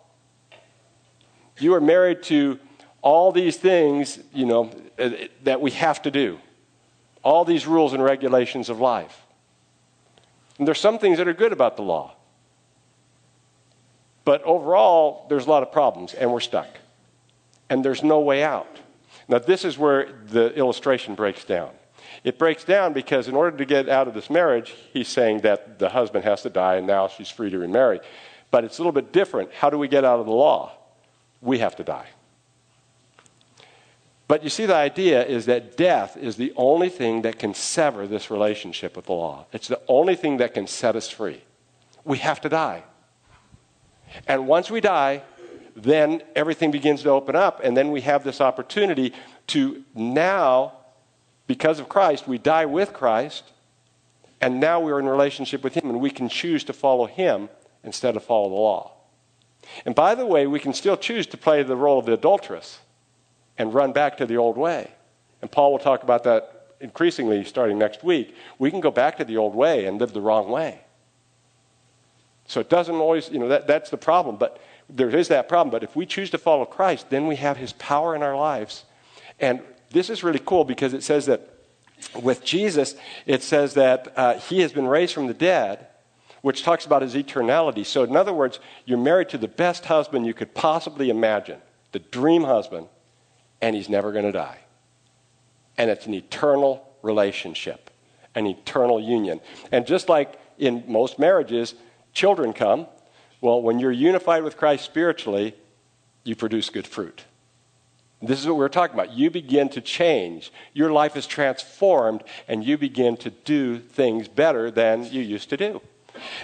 You 1.60 1.74
are 1.76 1.82
married 1.82 2.24
to 2.24 2.60
all 3.02 3.32
these 3.32 3.58
things, 3.58 4.20
you 4.34 4.46
know, 4.46 4.72
uh, 5.00 5.12
that 5.44 5.62
we 5.62 5.72
have 5.72 6.02
to 6.02 6.12
do. 6.12 6.40
All 7.22 7.46
these 7.46 7.66
rules 7.66 7.94
and 7.94 8.04
regulations 8.04 8.70
of 8.70 8.80
life. 8.80 9.22
And 10.58 10.68
there's 10.68 10.80
some 10.80 11.00
things 11.00 11.18
that 11.18 11.28
are 11.28 11.34
good 11.34 11.54
about 11.54 11.78
the 11.78 11.84
law. 11.84 12.16
But 14.26 14.42
overall, 14.44 15.26
there's 15.30 15.46
a 15.46 15.50
lot 15.50 15.64
of 15.64 15.72
problems, 15.72 16.14
and 16.14 16.32
we're 16.32 16.40
stuck. 16.40 16.68
And 17.70 17.84
there's 17.84 18.04
no 18.04 18.20
way 18.20 18.44
out. 18.44 18.80
Now, 19.28 19.40
this 19.40 19.66
is 19.66 19.78
where 19.78 20.10
the 20.28 20.54
illustration 20.56 21.16
breaks 21.16 21.44
down. 21.46 21.72
It 22.24 22.38
breaks 22.38 22.64
down 22.64 22.94
because 22.94 23.28
in 23.28 23.36
order 23.36 23.58
to 23.58 23.66
get 23.66 23.90
out 23.90 24.08
of 24.08 24.14
this 24.14 24.30
marriage, 24.30 24.76
he's 24.92 25.08
saying 25.08 25.42
that 25.42 25.80
the 25.80 25.90
husband 25.90 26.24
has 26.24 26.42
to 26.44 26.50
die 26.50 26.76
and 26.76 26.88
now 26.88 27.08
she's 27.08 27.30
free 27.30 27.50
to 27.50 27.58
remarry. 27.58 28.00
But 28.52 28.64
it's 28.64 28.78
a 28.78 28.82
little 28.82 28.92
bit 28.92 29.12
different. 29.12 29.52
How 29.52 29.70
do 29.70 29.78
we 29.78 29.88
get 29.88 30.06
out 30.06 30.20
of 30.20 30.26
the 30.26 30.32
law? 30.32 30.74
We 31.42 31.60
have 31.60 31.76
to 31.78 31.84
die. 31.84 32.08
But 34.28 34.44
you 34.44 34.50
see, 34.50 34.66
the 34.66 34.76
idea 34.76 35.26
is 35.26 35.46
that 35.48 35.76
death 35.76 36.16
is 36.16 36.38
the 36.38 36.54
only 36.56 36.90
thing 36.90 37.24
that 37.24 37.40
can 37.40 37.54
sever 37.54 38.08
this 38.08 38.32
relationship 38.32 38.96
with 38.96 39.06
the 39.06 39.14
law. 39.14 39.46
It's 39.52 39.68
the 39.68 39.82
only 39.88 40.16
thing 40.16 40.38
that 40.38 40.54
can 40.54 40.66
set 40.66 40.96
us 40.96 41.10
free. 41.10 41.42
We 42.06 42.20
have 42.20 42.40
to 42.42 42.50
die. 42.50 42.84
And 44.28 44.48
once 44.48 44.72
we 44.72 44.82
die, 44.82 45.24
then 45.76 46.22
everything 46.36 46.72
begins 46.72 47.04
to 47.04 47.10
open 47.10 47.36
up, 47.36 47.62
and 47.64 47.76
then 47.76 47.92
we 47.92 48.02
have 48.02 48.24
this 48.24 48.42
opportunity 48.42 49.14
to 49.48 49.84
now, 49.96 50.74
because 51.48 51.80
of 51.80 51.90
Christ, 51.90 52.28
we 52.28 52.38
die 52.38 52.66
with 52.66 52.94
Christ, 52.94 53.44
and 54.40 54.60
now 54.60 54.80
we're 54.80 55.00
in 55.00 55.08
relationship 55.08 55.64
with 55.64 55.74
Him, 55.74 55.90
and 55.90 56.00
we 56.00 56.10
can 56.10 56.30
choose 56.30 56.64
to 56.66 56.74
follow 56.74 57.06
Him 57.06 57.50
instead 57.84 58.16
of 58.16 58.24
follow 58.24 58.50
the 58.50 58.56
law. 58.56 58.92
And 59.86 59.96
by 59.96 60.16
the 60.16 60.26
way, 60.26 60.46
we 60.48 60.60
can 60.60 60.74
still 60.74 60.98
choose 60.98 61.26
to 61.28 61.38
play 61.38 61.64
the 61.64 61.76
role 61.76 62.00
of 62.00 62.06
the 62.06 62.14
adulteress 62.14 62.80
and 63.58 63.74
run 63.74 63.94
back 63.94 64.18
to 64.18 64.26
the 64.26 64.38
old 64.38 64.58
way. 64.58 64.92
And 65.42 65.52
Paul 65.52 65.72
will 65.72 65.80
talk 65.80 66.04
about 66.04 66.24
that 66.24 66.76
increasingly 66.80 67.44
starting 67.46 67.78
next 67.78 68.04
week. 68.04 68.36
We 68.60 68.70
can 68.70 68.82
go 68.82 68.92
back 68.92 69.18
to 69.18 69.26
the 69.26 69.38
old 69.38 69.56
way 69.56 69.86
and 69.86 70.00
live 70.00 70.14
the 70.14 70.22
wrong 70.22 70.50
way. 70.50 70.82
So 72.46 72.60
it 72.60 72.70
doesn't 72.70 72.96
always, 72.96 73.30
you 73.30 73.40
know, 73.40 73.48
that, 73.48 73.68
that's 73.68 73.90
the 73.90 73.98
problem. 73.98 74.36
But 74.36 74.62
there 74.94 75.10
is 75.10 75.28
that 75.30 75.50
problem. 75.50 75.72
But 75.72 75.84
if 75.84 75.96
we 75.96 76.06
choose 76.06 76.30
to 76.30 76.38
follow 76.38 76.66
Christ, 76.66 77.10
then 77.10 77.28
we 77.28 77.36
have 77.38 77.58
his 77.58 77.74
power 77.74 78.16
in 78.16 78.24
our 78.24 78.38
lives. 78.38 78.86
And 79.40 79.62
this 79.90 80.10
is 80.10 80.24
really 80.24 80.40
cool 80.40 80.64
because 80.64 80.94
it 80.94 81.04
says 81.04 81.26
that 81.26 81.50
with 82.22 82.44
Jesus, 82.44 82.96
it 83.26 83.42
says 83.42 83.74
that 83.74 84.14
uh, 84.16 84.34
he 84.36 84.62
has 84.62 84.72
been 84.72 84.88
raised 84.88 85.14
from 85.14 85.28
the 85.28 85.34
dead, 85.34 85.88
which 86.42 86.64
talks 86.64 86.86
about 86.86 87.02
his 87.02 87.16
eternality. 87.16 87.86
So, 87.86 88.04
in 88.04 88.16
other 88.16 88.34
words, 88.34 88.60
you're 88.86 88.98
married 88.98 89.30
to 89.30 89.38
the 89.38 89.48
best 89.48 89.86
husband 89.86 90.26
you 90.26 90.34
could 90.34 90.54
possibly 90.54 91.10
imagine, 91.10 91.60
the 91.92 92.00
dream 92.00 92.44
husband, 92.44 92.88
and 93.62 93.76
he's 93.76 93.90
never 93.90 94.12
going 94.12 94.26
to 94.26 94.32
die. 94.32 94.60
And 95.78 95.90
it's 95.90 96.06
an 96.06 96.14
eternal 96.14 96.86
relationship, 97.02 97.90
an 98.36 98.46
eternal 98.46 99.00
union. 99.00 99.40
And 99.72 99.88
just 99.88 100.10
like 100.10 100.38
in 100.58 100.84
most 100.88 101.18
marriages, 101.18 101.76
children 102.14 102.54
come. 102.54 102.88
Well, 103.44 103.62
when 103.62 103.78
you're 103.78 103.92
unified 103.92 104.44
with 104.44 104.56
Christ 104.56 104.86
spiritually, 104.86 105.54
you 106.24 106.34
produce 106.34 106.70
good 106.70 106.88
fruit. 106.88 107.26
This 108.22 108.40
is 108.40 108.48
what 108.48 108.56
we're 108.56 108.70
talking 108.70 108.94
about. 108.94 109.12
You 109.12 109.30
begin 109.30 109.68
to 109.72 109.82
change. 109.82 110.50
Your 110.72 110.94
life 110.94 111.18
is 111.18 111.28
transformed, 111.28 112.24
and 112.48 112.64
you 112.64 112.78
begin 112.78 113.18
to 113.18 113.32
do 113.32 113.80
things 113.80 114.30
better 114.30 114.72
than 114.72 115.04
you 115.12 115.22
used 115.22 115.50
to 115.50 115.58
do. 115.58 115.82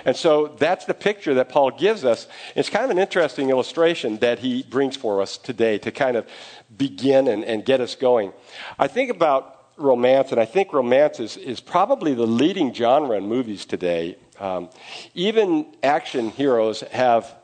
And 0.03 0.13
so 0.13 0.47
that's 0.59 0.83
the 0.83 0.93
picture 0.93 1.33
that 1.35 1.47
Paul 1.47 1.71
gives 1.71 2.03
us. 2.03 2.27
It's 2.53 2.69
kind 2.69 2.83
of 2.83 2.91
an 2.91 2.99
interesting 2.99 3.49
illustration 3.49 4.17
that 4.17 4.39
he 4.39 4.63
brings 4.63 4.97
for 4.97 5.21
us 5.21 5.37
today 5.37 5.77
to 5.77 5.91
kind 5.93 6.17
of 6.17 6.27
begin 6.75 7.29
and, 7.29 7.45
and 7.45 7.63
get 7.63 7.79
us 7.79 7.95
going. 7.95 8.33
I 8.77 8.89
think 8.89 9.09
about 9.09 9.67
romance, 9.77 10.33
and 10.33 10.41
I 10.41 10.43
think 10.43 10.73
romance 10.73 11.21
is, 11.21 11.37
is 11.37 11.61
probably 11.61 12.13
the 12.13 12.27
leading 12.27 12.73
genre 12.73 13.15
in 13.15 13.25
movies 13.25 13.65
today. 13.65 14.17
Um, 14.39 14.69
even 15.13 15.65
action 15.83 16.29
heroes 16.29 16.81
have 16.91 17.35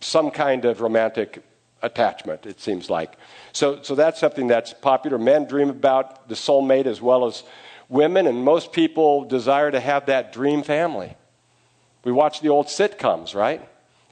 some 0.00 0.30
kind 0.30 0.64
of 0.64 0.80
romantic 0.80 1.42
attachment, 1.82 2.46
it 2.46 2.60
seems 2.60 2.88
like. 2.88 3.14
So, 3.52 3.82
so 3.82 3.94
that's 3.94 4.18
something 4.18 4.46
that's 4.46 4.72
popular. 4.72 5.18
Men 5.18 5.46
dream 5.46 5.68
about 5.68 6.28
the 6.28 6.34
soulmate 6.34 6.86
as 6.86 7.02
well 7.02 7.26
as 7.26 7.42
women, 7.88 8.26
and 8.26 8.44
most 8.44 8.72
people 8.72 9.24
desire 9.24 9.70
to 9.70 9.80
have 9.80 10.06
that 10.06 10.32
dream 10.32 10.62
family. 10.62 11.14
We 12.04 12.12
watch 12.12 12.40
the 12.40 12.48
old 12.48 12.66
sitcoms, 12.66 13.34
right? 13.34 13.66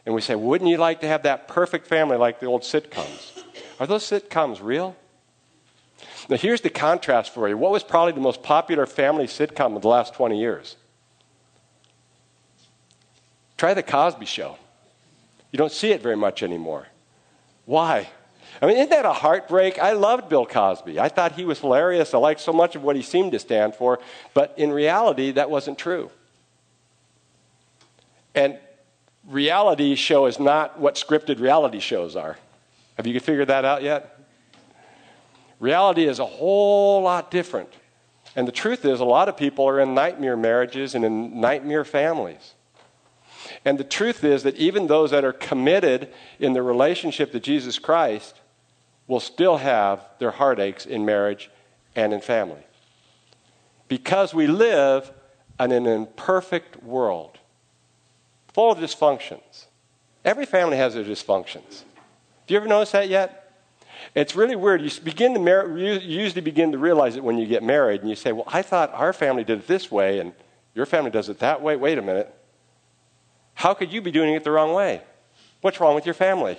And 0.05 0.15
we 0.15 0.21
say, 0.21 0.35
wouldn't 0.35 0.69
you 0.69 0.77
like 0.77 1.00
to 1.00 1.09
have 1.09 1.23
that 1.25 1.49
perfect 1.49 1.87
family 1.87 2.17
like 2.17 2.41
the 2.41 2.47
old 2.47 2.62
sitcoms? 2.62 3.43
Are 3.79 3.87
those 3.87 4.05
sitcoms 4.05 4.62
real? 4.62 4.97
Now, 6.29 6.37
here's 6.37 6.61
the 6.61 6.71
contrast 6.71 7.33
for 7.35 7.49
you. 7.49 7.57
What 7.57 7.73
was 7.73 7.83
probably 7.83 8.12
the 8.12 8.21
most 8.21 8.43
popular 8.43 8.87
family 8.87 9.27
sitcom 9.27 9.77
of 9.77 9.83
the 9.83 9.89
last 9.89 10.15
20 10.15 10.39
years? 10.39 10.77
Try 13.61 13.75
The 13.75 13.83
Cosby 13.83 14.25
Show. 14.25 14.57
You 15.52 15.59
don't 15.59 15.71
see 15.71 15.90
it 15.90 16.00
very 16.00 16.17
much 16.17 16.43
anymore. 16.43 16.87
Why? 17.67 18.09
I 18.62 18.64
mean, 18.64 18.79
isn't 18.79 18.88
that 18.88 19.05
a 19.05 19.12
heartbreak? 19.12 19.79
I 19.79 19.93
loved 19.93 20.31
Bill 20.31 20.47
Cosby. 20.47 20.99
I 20.99 21.11
thought 21.11 21.33
he 21.33 21.45
was 21.45 21.59
hilarious. 21.59 22.14
I 22.14 22.17
liked 22.17 22.40
so 22.40 22.55
much 22.55 22.75
of 22.75 22.83
what 22.83 22.97
he 22.97 23.02
seemed 23.02 23.33
to 23.33 23.38
stand 23.38 23.75
for. 23.75 24.00
But 24.33 24.55
in 24.57 24.73
reality, 24.73 25.33
that 25.33 25.50
wasn't 25.50 25.76
true. 25.76 26.11
And 28.35 28.59
reality 29.29 29.95
show 29.95 30.25
is 30.25 30.40
not 30.40 30.81
what 30.81 30.95
scripted 30.95 31.38
reality 31.38 31.81
shows 31.81 32.17
are. 32.17 32.38
Have 32.97 33.07
you 33.07 33.21
figured 33.21 33.49
that 33.49 33.67
out 33.67 33.83
yet? 33.83 34.25
Reality 35.59 36.07
is 36.07 36.19
a 36.19 36.25
whole 36.25 37.02
lot 37.02 37.31
different. 37.31 37.69
And 38.35 38.49
the 38.49 38.52
truth 38.52 38.87
is, 38.87 39.00
a 39.00 39.05
lot 39.05 39.29
of 39.29 39.37
people 39.37 39.69
are 39.69 39.81
in 39.81 39.93
nightmare 39.93 40.38
marriages 40.38 40.95
and 40.95 41.05
in 41.05 41.43
nightmare 41.43 41.85
families. 41.85 42.55
And 43.65 43.79
the 43.79 43.85
truth 43.85 44.25
is 44.25 44.43
that 44.43 44.57
even 44.57 44.87
those 44.87 45.11
that 45.11 45.25
are 45.25 45.33
committed 45.33 46.09
in 46.39 46.53
the 46.53 46.63
relationship 46.63 47.33
to 47.33 47.41
Jesus 47.41 47.79
Christ 47.79 48.41
will 49.07 49.21
still 49.21 49.59
have 49.59 50.05
their 50.19 50.31
heartaches 50.31 50.87
in 50.87 51.05
marriage 51.05 51.51
and 51.97 52.13
in 52.13 52.21
family. 52.21 52.63
Because 53.89 54.33
we 54.33 54.47
live 54.47 55.11
in 55.59 55.73
an 55.73 55.87
imperfect 55.87 56.83
world 56.83 57.39
full 58.53 58.71
of 58.71 58.79
dysfunctions. 58.79 59.67
Every 60.25 60.47
family 60.47 60.77
has 60.77 60.95
their 60.95 61.05
dysfunctions. 61.05 61.83
Have 61.83 62.49
you 62.49 62.57
ever 62.57 62.69
noticed 62.69 62.93
that 62.93 63.09
yet? 63.09 63.41
It's 64.15 64.35
really 64.35 64.57
weird. 64.57 64.83
You 64.83 64.91
begin 65.03 65.35
to 65.35 65.41
mar- 65.41 65.77
you 65.77 65.93
usually 65.95 66.41
begin 66.41 66.73
to 66.73 66.79
realize 66.79 67.17
it 67.17 67.25
when 67.25 67.39
you 67.39 67.47
get 67.47 67.63
married, 67.63 68.01
and 68.01 68.11
you 68.11 68.17
say, 68.17 68.33
"Well, 68.33 68.45
I 68.47 68.63
thought 68.63 68.93
our 68.95 69.13
family 69.13 69.45
did 69.45 69.59
it 69.61 69.67
this 69.67 69.91
way, 69.91 70.19
and 70.19 70.33
your 70.75 70.87
family 70.87 71.11
does 71.11 71.29
it 71.29 71.39
that 71.41 71.61
way." 71.61 71.77
Wait 71.77 71.99
a 71.99 72.03
minute. 72.03 72.35
How 73.61 73.75
could 73.75 73.93
you 73.93 74.00
be 74.00 74.11
doing 74.11 74.33
it 74.33 74.43
the 74.43 74.50
wrong 74.50 74.73
way? 74.73 75.02
What's 75.61 75.81
wrong 75.81 75.95
with 75.95 76.07
your 76.07 76.14
family? 76.14 76.59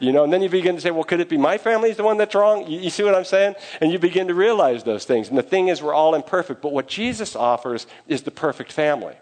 You 0.00 0.10
know, 0.10 0.24
and 0.24 0.32
then 0.32 0.42
you 0.42 0.48
begin 0.48 0.74
to 0.74 0.80
say, 0.80 0.90
well, 0.90 1.04
could 1.04 1.20
it 1.20 1.28
be 1.28 1.36
my 1.36 1.56
family's 1.56 1.96
the 1.96 2.02
one 2.02 2.16
that's 2.16 2.34
wrong? 2.34 2.68
You, 2.68 2.80
you, 2.80 2.90
see 2.90 3.04
what 3.04 3.14
I'm 3.14 3.24
saying? 3.24 3.54
And 3.80 3.92
you 3.92 4.00
begin 4.00 4.26
to 4.26 4.34
realize 4.34 4.82
those 4.82 5.04
things. 5.04 5.28
And 5.28 5.38
the 5.38 5.44
thing 5.44 5.68
is, 5.68 5.80
we're 5.80 5.94
all 5.94 6.16
imperfect. 6.16 6.62
But 6.62 6.72
what 6.72 6.88
Jesus 6.88 7.36
offers 7.36 7.86
is 8.08 8.22
the 8.22 8.32
perfect 8.32 8.72
family. 8.72 9.14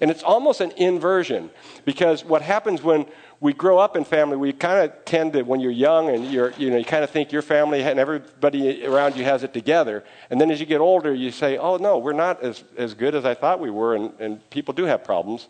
And 0.00 0.10
it's 0.10 0.22
almost 0.22 0.62
an 0.62 0.70
inversion 0.78 1.50
because 1.84 2.24
what 2.24 2.40
happens 2.40 2.82
when 2.82 3.04
we 3.40 3.52
grow 3.52 3.78
up 3.78 3.94
in 3.94 4.06
family, 4.06 4.38
we 4.38 4.54
kind 4.54 4.78
of 4.78 5.04
tend 5.04 5.34
to, 5.34 5.42
when 5.42 5.60
you're 5.60 5.70
young 5.70 6.08
and 6.08 6.24
you're, 6.32 6.52
you 6.52 6.70
know, 6.70 6.78
you 6.78 6.86
kind 6.86 7.04
of 7.04 7.10
think 7.10 7.32
your 7.32 7.42
family 7.42 7.82
and 7.82 8.00
everybody 8.00 8.86
around 8.86 9.14
you 9.14 9.24
has 9.24 9.42
it 9.42 9.52
together. 9.52 10.04
And 10.30 10.40
then 10.40 10.50
as 10.50 10.58
you 10.58 10.64
get 10.64 10.80
older, 10.80 11.12
you 11.12 11.30
say, 11.30 11.58
oh, 11.58 11.76
no, 11.76 11.98
we're 11.98 12.14
not 12.14 12.42
as, 12.42 12.64
as 12.78 12.94
good 12.94 13.14
as 13.14 13.26
I 13.26 13.34
thought 13.34 13.60
we 13.60 13.68
were. 13.68 13.94
And, 13.94 14.12
and 14.18 14.48
people 14.48 14.72
do 14.72 14.84
have 14.84 15.04
problems. 15.04 15.48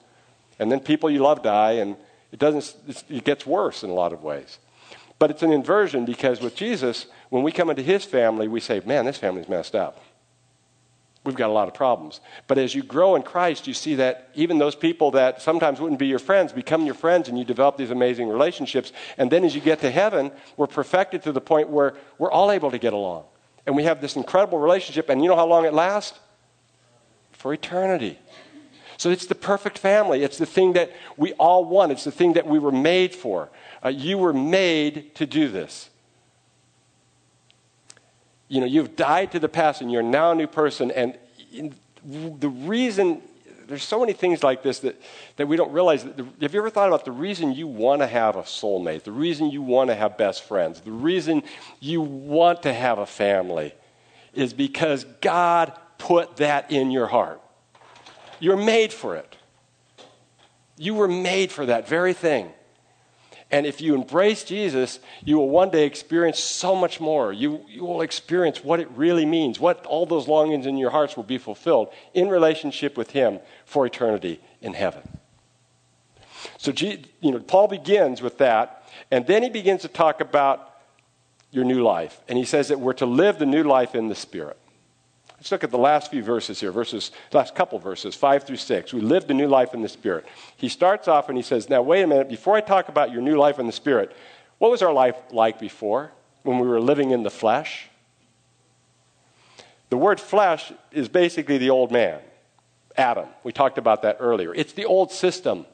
And 0.62 0.72
then 0.72 0.80
people 0.80 1.10
you 1.10 1.20
love 1.20 1.42
die, 1.42 1.72
and 1.72 1.96
it, 2.30 2.38
doesn't, 2.38 2.74
it 3.10 3.24
gets 3.24 3.46
worse 3.46 3.82
in 3.82 3.90
a 3.90 3.94
lot 3.94 4.12
of 4.12 4.22
ways. 4.22 4.58
But 5.18 5.30
it's 5.30 5.42
an 5.42 5.52
inversion 5.52 6.04
because 6.04 6.40
with 6.40 6.56
Jesus, 6.56 7.06
when 7.28 7.42
we 7.42 7.52
come 7.52 7.70
into 7.70 7.82
his 7.82 8.04
family, 8.04 8.48
we 8.48 8.60
say, 8.60 8.80
man, 8.84 9.04
this 9.04 9.18
family's 9.18 9.48
messed 9.48 9.74
up 9.74 10.02
we've 11.24 11.36
got 11.36 11.50
a 11.50 11.52
lot 11.52 11.68
of 11.68 11.74
problems. 11.74 12.20
But 12.46 12.58
as 12.58 12.74
you 12.74 12.82
grow 12.82 13.14
in 13.14 13.22
Christ, 13.22 13.66
you 13.66 13.74
see 13.74 13.96
that 13.96 14.30
even 14.34 14.58
those 14.58 14.74
people 14.74 15.12
that 15.12 15.40
sometimes 15.40 15.80
wouldn't 15.80 15.98
be 15.98 16.06
your 16.06 16.18
friends 16.18 16.52
become 16.52 16.84
your 16.84 16.94
friends 16.94 17.28
and 17.28 17.38
you 17.38 17.44
develop 17.44 17.76
these 17.76 17.90
amazing 17.90 18.28
relationships. 18.28 18.92
And 19.18 19.30
then 19.30 19.44
as 19.44 19.54
you 19.54 19.60
get 19.60 19.80
to 19.80 19.90
heaven, 19.90 20.32
we're 20.56 20.66
perfected 20.66 21.22
to 21.24 21.32
the 21.32 21.40
point 21.40 21.68
where 21.68 21.94
we're 22.18 22.30
all 22.30 22.50
able 22.50 22.70
to 22.70 22.78
get 22.78 22.92
along. 22.92 23.24
And 23.66 23.76
we 23.76 23.84
have 23.84 24.00
this 24.00 24.16
incredible 24.16 24.58
relationship. 24.58 25.08
And 25.08 25.22
you 25.22 25.28
know 25.28 25.36
how 25.36 25.46
long 25.46 25.64
it 25.64 25.72
lasts? 25.72 26.18
For 27.30 27.52
eternity. 27.52 28.18
So 29.02 29.10
it's 29.10 29.26
the 29.26 29.34
perfect 29.34 29.78
family. 29.78 30.22
It's 30.22 30.38
the 30.38 30.46
thing 30.46 30.74
that 30.74 30.92
we 31.16 31.32
all 31.32 31.64
want, 31.64 31.92
it's 31.92 32.04
the 32.04 32.12
thing 32.12 32.34
that 32.34 32.46
we 32.46 32.58
were 32.58 32.72
made 32.72 33.14
for. 33.14 33.50
Uh, 33.84 33.88
you 33.88 34.16
were 34.16 34.32
made 34.32 35.14
to 35.16 35.26
do 35.26 35.48
this 35.48 35.90
you 38.52 38.60
know, 38.60 38.66
you've 38.66 38.96
died 38.96 39.32
to 39.32 39.40
the 39.40 39.48
past 39.48 39.80
and 39.80 39.90
you're 39.90 40.02
now 40.02 40.32
a 40.32 40.34
new 40.34 40.46
person. 40.46 40.90
And 40.90 41.16
the 42.04 42.50
reason, 42.50 43.22
there's 43.66 43.82
so 43.82 43.98
many 43.98 44.12
things 44.12 44.42
like 44.42 44.62
this 44.62 44.80
that, 44.80 45.00
that 45.36 45.48
we 45.48 45.56
don't 45.56 45.72
realize. 45.72 46.04
The, 46.04 46.26
have 46.42 46.52
you 46.52 46.60
ever 46.60 46.68
thought 46.68 46.88
about 46.88 47.06
the 47.06 47.12
reason 47.12 47.54
you 47.54 47.66
want 47.66 48.02
to 48.02 48.06
have 48.06 48.36
a 48.36 48.42
soulmate, 48.42 49.04
the 49.04 49.10
reason 49.10 49.50
you 49.50 49.62
want 49.62 49.88
to 49.88 49.94
have 49.94 50.18
best 50.18 50.42
friends, 50.42 50.82
the 50.82 50.92
reason 50.92 51.42
you 51.80 52.02
want 52.02 52.62
to 52.64 52.74
have 52.74 52.98
a 52.98 53.06
family 53.06 53.72
is 54.34 54.52
because 54.52 55.04
God 55.22 55.72
put 55.96 56.36
that 56.36 56.70
in 56.70 56.90
your 56.90 57.06
heart. 57.06 57.40
You're 58.42 58.56
made 58.56 58.92
for 58.92 59.14
it. 59.14 59.36
You 60.76 60.94
were 60.94 61.06
made 61.06 61.52
for 61.52 61.64
that 61.66 61.86
very 61.86 62.12
thing. 62.12 62.50
And 63.52 63.66
if 63.66 63.80
you 63.80 63.94
embrace 63.94 64.42
Jesus, 64.42 64.98
you 65.24 65.36
will 65.36 65.48
one 65.48 65.70
day 65.70 65.86
experience 65.86 66.40
so 66.40 66.74
much 66.74 66.98
more. 66.98 67.32
You, 67.32 67.64
you 67.68 67.84
will 67.84 68.00
experience 68.00 68.64
what 68.64 68.80
it 68.80 68.88
really 68.96 69.24
means, 69.24 69.60
what 69.60 69.86
all 69.86 70.06
those 70.06 70.26
longings 70.26 70.66
in 70.66 70.76
your 70.76 70.90
hearts 70.90 71.16
will 71.16 71.22
be 71.22 71.38
fulfilled 71.38 71.92
in 72.14 72.28
relationship 72.28 72.96
with 72.96 73.12
Him 73.12 73.38
for 73.64 73.86
eternity 73.86 74.40
in 74.60 74.74
heaven. 74.74 75.02
So, 76.58 76.72
you 76.76 76.98
know, 77.22 77.38
Paul 77.38 77.68
begins 77.68 78.22
with 78.22 78.38
that, 78.38 78.88
and 79.12 79.24
then 79.24 79.44
he 79.44 79.50
begins 79.50 79.82
to 79.82 79.88
talk 79.88 80.20
about 80.20 80.68
your 81.52 81.64
new 81.64 81.84
life. 81.84 82.20
And 82.26 82.36
he 82.36 82.44
says 82.44 82.66
that 82.68 82.80
we're 82.80 82.92
to 82.94 83.06
live 83.06 83.38
the 83.38 83.46
new 83.46 83.62
life 83.62 83.94
in 83.94 84.08
the 84.08 84.16
Spirit. 84.16 84.58
Let's 85.42 85.50
look 85.50 85.64
at 85.64 85.72
the 85.72 85.76
last 85.76 86.12
few 86.12 86.22
verses 86.22 86.60
here, 86.60 86.70
verses, 86.70 87.10
last 87.32 87.56
couple 87.56 87.76
verses, 87.80 88.14
five 88.14 88.44
through 88.44 88.58
six. 88.58 88.92
We 88.92 89.00
live 89.00 89.26
the 89.26 89.34
new 89.34 89.48
life 89.48 89.74
in 89.74 89.82
the 89.82 89.88
Spirit. 89.88 90.24
He 90.56 90.68
starts 90.68 91.08
off 91.08 91.28
and 91.28 91.36
he 91.36 91.42
says, 91.42 91.68
Now, 91.68 91.82
wait 91.82 92.02
a 92.02 92.06
minute, 92.06 92.28
before 92.28 92.54
I 92.54 92.60
talk 92.60 92.88
about 92.88 93.10
your 93.10 93.22
new 93.22 93.36
life 93.36 93.58
in 93.58 93.66
the 93.66 93.72
Spirit, 93.72 94.14
what 94.58 94.70
was 94.70 94.82
our 94.82 94.92
life 94.92 95.16
like 95.32 95.58
before 95.58 96.12
when 96.44 96.60
we 96.60 96.68
were 96.68 96.80
living 96.80 97.10
in 97.10 97.24
the 97.24 97.30
flesh? 97.30 97.88
The 99.90 99.96
word 99.96 100.20
flesh 100.20 100.72
is 100.92 101.08
basically 101.08 101.58
the 101.58 101.70
old 101.70 101.90
man, 101.90 102.20
Adam. 102.96 103.26
We 103.42 103.50
talked 103.50 103.78
about 103.78 104.02
that 104.02 104.18
earlier. 104.20 104.54
It's 104.54 104.74
the 104.74 104.84
old 104.84 105.10
system. 105.10 105.66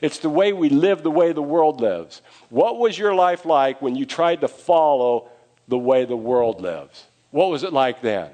It's 0.00 0.20
the 0.20 0.30
way 0.30 0.52
we 0.52 0.68
live 0.68 1.02
the 1.02 1.10
way 1.10 1.32
the 1.32 1.42
world 1.42 1.80
lives. 1.80 2.22
What 2.50 2.78
was 2.78 2.96
your 2.96 3.16
life 3.16 3.44
like 3.44 3.82
when 3.82 3.96
you 3.96 4.06
tried 4.06 4.42
to 4.42 4.48
follow 4.48 5.28
the 5.66 5.76
way 5.76 6.04
the 6.04 6.16
world 6.16 6.60
lives? 6.60 7.04
What 7.32 7.50
was 7.50 7.64
it 7.64 7.72
like 7.72 8.00
then? 8.00 8.32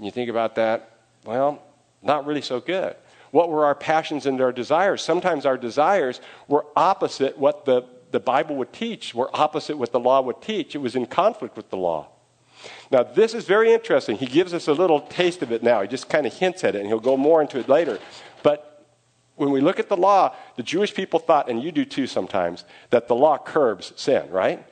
You 0.00 0.10
think 0.10 0.30
about 0.30 0.56
that, 0.56 0.90
well, 1.24 1.62
not 2.02 2.26
really 2.26 2.42
so 2.42 2.60
good. 2.60 2.96
What 3.30 3.48
were 3.48 3.64
our 3.64 3.74
passions 3.74 4.26
and 4.26 4.40
our 4.40 4.52
desires? 4.52 5.02
Sometimes 5.02 5.46
our 5.46 5.56
desires 5.56 6.20
were 6.46 6.66
opposite 6.76 7.36
what 7.36 7.64
the, 7.64 7.84
the 8.10 8.20
Bible 8.20 8.56
would 8.56 8.72
teach, 8.72 9.14
were 9.14 9.28
opposite 9.34 9.76
what 9.76 9.92
the 9.92 10.00
law 10.00 10.20
would 10.20 10.40
teach. 10.40 10.74
It 10.74 10.78
was 10.78 10.94
in 10.94 11.06
conflict 11.06 11.56
with 11.56 11.70
the 11.70 11.76
law. 11.76 12.08
Now, 12.90 13.02
this 13.02 13.34
is 13.34 13.44
very 13.44 13.72
interesting. 13.72 14.16
He 14.16 14.26
gives 14.26 14.54
us 14.54 14.68
a 14.68 14.72
little 14.72 15.00
taste 15.00 15.42
of 15.42 15.52
it 15.52 15.62
now. 15.62 15.82
He 15.82 15.88
just 15.88 16.08
kind 16.08 16.26
of 16.26 16.32
hints 16.32 16.64
at 16.64 16.74
it, 16.74 16.80
and 16.80 16.86
he'll 16.86 17.00
go 17.00 17.16
more 17.16 17.42
into 17.42 17.58
it 17.58 17.68
later. 17.68 17.98
But 18.42 18.86
when 19.36 19.50
we 19.50 19.60
look 19.60 19.80
at 19.80 19.88
the 19.88 19.96
law, 19.96 20.34
the 20.56 20.62
Jewish 20.62 20.94
people 20.94 21.18
thought, 21.18 21.50
and 21.50 21.62
you 21.62 21.72
do 21.72 21.84
too 21.84 22.06
sometimes, 22.06 22.64
that 22.90 23.08
the 23.08 23.14
law 23.16 23.36
curbs 23.36 23.92
sin, 23.96 24.30
right? 24.30 24.64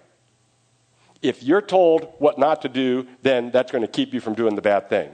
If 1.22 1.42
you're 1.42 1.62
told 1.62 2.12
what 2.18 2.38
not 2.38 2.62
to 2.62 2.68
do, 2.68 3.06
then 3.22 3.50
that's 3.50 3.70
going 3.70 3.82
to 3.82 3.88
keep 3.88 4.12
you 4.12 4.20
from 4.20 4.34
doing 4.34 4.56
the 4.56 4.62
bad 4.62 4.88
thing. 4.88 5.10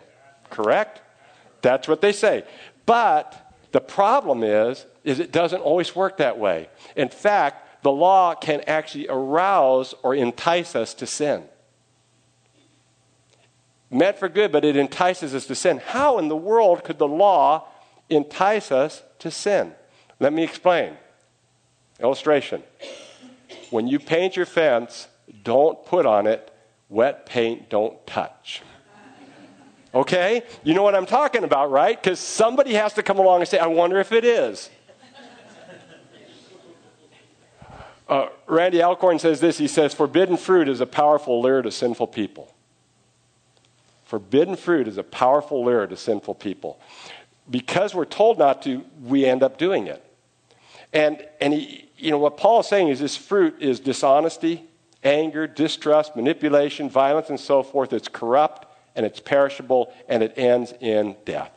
Correct? 0.50 1.02
That's 1.62 1.86
what 1.86 2.00
they 2.00 2.12
say. 2.12 2.44
But 2.86 3.54
the 3.72 3.80
problem 3.80 4.42
is, 4.42 4.86
is 5.04 5.20
it 5.20 5.32
doesn't 5.32 5.60
always 5.60 5.94
work 5.94 6.16
that 6.16 6.38
way. 6.38 6.68
In 6.96 7.08
fact, 7.08 7.82
the 7.82 7.92
law 7.92 8.34
can 8.34 8.62
actually 8.66 9.06
arouse 9.08 9.94
or 10.02 10.14
entice 10.14 10.74
us 10.74 10.94
to 10.94 11.06
sin 11.06 11.44
meant 13.90 14.18
for 14.18 14.28
good, 14.28 14.52
but 14.52 14.64
it 14.64 14.76
entices 14.76 15.34
us 15.34 15.46
to 15.46 15.54
sin. 15.54 15.80
How 15.84 16.18
in 16.18 16.28
the 16.28 16.36
world 16.36 16.84
could 16.84 16.98
the 16.98 17.08
law 17.08 17.66
entice 18.08 18.70
us 18.70 19.02
to 19.20 19.30
sin? 19.30 19.72
Let 20.20 20.32
me 20.32 20.42
explain. 20.44 20.94
Illustration. 22.00 22.62
When 23.70 23.86
you 23.88 23.98
paint 23.98 24.36
your 24.36 24.46
fence, 24.46 25.08
don't 25.42 25.84
put 25.86 26.06
on 26.06 26.26
it 26.26 26.52
wet 26.88 27.26
paint, 27.26 27.68
don't 27.68 28.04
touch. 28.06 28.62
Okay? 29.94 30.42
You 30.64 30.74
know 30.74 30.82
what 30.82 30.94
I'm 30.94 31.06
talking 31.06 31.44
about, 31.44 31.70
right? 31.70 32.00
Because 32.00 32.18
somebody 32.18 32.74
has 32.74 32.92
to 32.94 33.02
come 33.02 33.18
along 33.18 33.40
and 33.40 33.48
say, 33.48 33.58
I 33.58 33.66
wonder 33.66 33.98
if 33.98 34.12
it 34.12 34.24
is. 34.24 34.70
Uh, 38.08 38.28
Randy 38.46 38.82
Alcorn 38.82 39.18
says 39.18 39.40
this 39.40 39.58
he 39.58 39.68
says, 39.68 39.92
Forbidden 39.92 40.38
fruit 40.38 40.68
is 40.68 40.80
a 40.80 40.86
powerful 40.86 41.42
lure 41.42 41.60
to 41.60 41.70
sinful 41.70 42.06
people. 42.06 42.54
Forbidden 44.04 44.56
fruit 44.56 44.88
is 44.88 44.96
a 44.96 45.02
powerful 45.02 45.62
lure 45.62 45.86
to 45.86 45.96
sinful 45.96 46.34
people. 46.36 46.80
Because 47.50 47.94
we're 47.94 48.06
told 48.06 48.38
not 48.38 48.62
to, 48.62 48.84
we 49.02 49.26
end 49.26 49.42
up 49.42 49.58
doing 49.58 49.86
it. 49.86 50.02
And, 50.94 51.26
and 51.40 51.52
he, 51.52 51.90
you 51.98 52.10
know, 52.10 52.18
what 52.18 52.38
Paul 52.38 52.60
is 52.60 52.66
saying 52.66 52.88
is 52.88 52.98
this 52.98 53.16
fruit 53.16 53.56
is 53.60 53.80
dishonesty, 53.80 54.67
anger, 55.02 55.46
distrust, 55.46 56.16
manipulation, 56.16 56.90
violence, 56.90 57.30
and 57.30 57.38
so 57.38 57.62
forth. 57.62 57.92
It's 57.92 58.08
corrupt 58.08 58.66
and 58.96 59.06
it's 59.06 59.20
perishable 59.20 59.92
and 60.08 60.22
it 60.22 60.34
ends 60.36 60.72
in 60.80 61.16
death. 61.24 61.52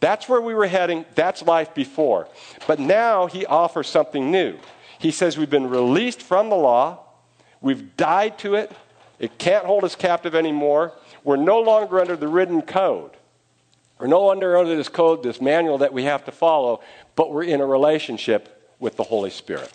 That's 0.00 0.28
where 0.28 0.40
we 0.40 0.54
were 0.54 0.66
heading. 0.66 1.04
That's 1.14 1.42
life 1.42 1.74
before. 1.74 2.28
But 2.66 2.78
now 2.78 3.26
he 3.26 3.46
offers 3.46 3.88
something 3.88 4.30
new. 4.30 4.58
He 4.98 5.10
says 5.10 5.38
we've 5.38 5.50
been 5.50 5.68
released 5.68 6.22
from 6.22 6.50
the 6.50 6.56
law, 6.56 7.00
we've 7.60 7.96
died 7.96 8.38
to 8.40 8.54
it, 8.54 8.72
it 9.18 9.38
can't 9.38 9.64
hold 9.64 9.84
us 9.84 9.94
captive 9.94 10.34
anymore. 10.34 10.92
We're 11.22 11.36
no 11.36 11.60
longer 11.60 12.00
under 12.00 12.16
the 12.16 12.28
written 12.28 12.62
code. 12.62 13.12
We're 13.98 14.08
no 14.08 14.26
longer 14.26 14.56
under 14.58 14.76
this 14.76 14.88
code, 14.88 15.22
this 15.22 15.40
manual 15.40 15.78
that 15.78 15.92
we 15.92 16.04
have 16.04 16.24
to 16.26 16.32
follow, 16.32 16.80
but 17.16 17.32
we're 17.32 17.44
in 17.44 17.60
a 17.60 17.66
relationship 17.66 18.74
with 18.78 18.96
the 18.96 19.04
Holy 19.04 19.30
Spirit. 19.30 19.72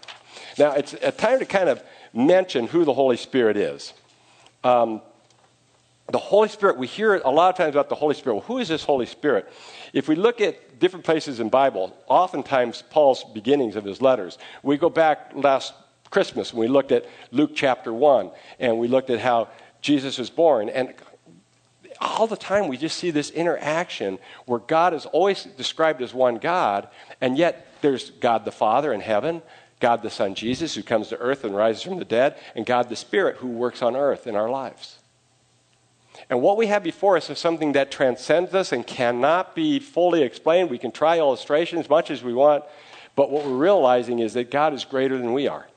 Now, 0.59 0.73
it's 0.73 0.93
a 1.01 1.13
time 1.13 1.39
to 1.39 1.45
kind 1.45 1.69
of 1.69 1.81
mention 2.13 2.67
who 2.67 2.83
the 2.83 2.93
Holy 2.93 3.15
Spirit 3.15 3.55
is. 3.55 3.93
Um, 4.63 5.01
the 6.11 6.17
Holy 6.17 6.49
Spirit, 6.49 6.77
we 6.77 6.85
hear 6.85 7.15
a 7.15 7.29
lot 7.29 7.49
of 7.49 7.55
times 7.55 7.75
about 7.75 7.87
the 7.87 7.95
Holy 7.95 8.13
Spirit. 8.13 8.35
Well, 8.35 8.43
who 8.43 8.57
is 8.57 8.67
this 8.67 8.83
Holy 8.83 9.05
Spirit? 9.05 9.49
If 9.93 10.09
we 10.09 10.15
look 10.15 10.41
at 10.41 10.79
different 10.79 11.05
places 11.05 11.39
in 11.39 11.47
Bible, 11.49 11.95
oftentimes 12.07 12.83
Paul's 12.89 13.23
beginnings 13.23 13.77
of 13.77 13.85
his 13.85 14.01
letters, 14.01 14.37
we 14.61 14.77
go 14.77 14.89
back 14.89 15.31
last 15.33 15.73
Christmas 16.09 16.53
when 16.53 16.67
we 16.67 16.67
looked 16.67 16.91
at 16.91 17.05
Luke 17.31 17.51
chapter 17.55 17.93
1 17.93 18.31
and 18.59 18.79
we 18.79 18.89
looked 18.89 19.09
at 19.09 19.19
how 19.19 19.47
Jesus 19.81 20.17
was 20.17 20.29
born. 20.29 20.67
And 20.67 20.93
all 22.01 22.27
the 22.27 22.35
time 22.35 22.67
we 22.67 22.75
just 22.75 22.97
see 22.97 23.11
this 23.11 23.29
interaction 23.29 24.19
where 24.45 24.59
God 24.59 24.93
is 24.93 25.05
always 25.05 25.43
described 25.43 26.01
as 26.01 26.13
one 26.13 26.35
God, 26.35 26.89
and 27.21 27.37
yet 27.37 27.67
there's 27.81 28.09
God 28.09 28.43
the 28.43 28.51
Father 28.51 28.91
in 28.91 28.99
heaven, 28.99 29.41
God 29.79 30.01
the 30.01 30.09
Son 30.09 30.35
Jesus 30.35 30.75
who 30.75 30.83
comes 30.83 31.09
to 31.09 31.17
earth 31.17 31.43
and 31.43 31.55
rises 31.55 31.83
from 31.83 31.99
the 31.99 32.05
dead, 32.05 32.35
and 32.55 32.65
God 32.65 32.89
the 32.89 32.95
Spirit 32.95 33.37
who 33.37 33.47
works 33.47 33.81
on 33.81 33.95
earth 33.95 34.27
in 34.27 34.35
our 34.35 34.49
lives. 34.49 34.99
And 36.29 36.41
what 36.41 36.57
we 36.57 36.67
have 36.67 36.83
before 36.83 37.15
us 37.15 37.29
is 37.29 37.39
something 37.39 37.73
that 37.73 37.91
transcends 37.91 38.53
us 38.53 38.71
and 38.71 38.85
cannot 38.85 39.55
be 39.55 39.79
fully 39.79 40.23
explained. 40.23 40.69
We 40.69 40.77
can 40.77 40.91
try 40.91 41.17
illustrations 41.17 41.81
as 41.81 41.89
much 41.89 42.11
as 42.11 42.23
we 42.23 42.33
want, 42.33 42.65
but 43.15 43.31
what 43.31 43.45
we're 43.45 43.55
realizing 43.55 44.19
is 44.19 44.33
that 44.33 44.51
God 44.51 44.73
is 44.73 44.83
greater 44.83 45.17
than 45.17 45.33
we 45.33 45.47
are. 45.47 45.67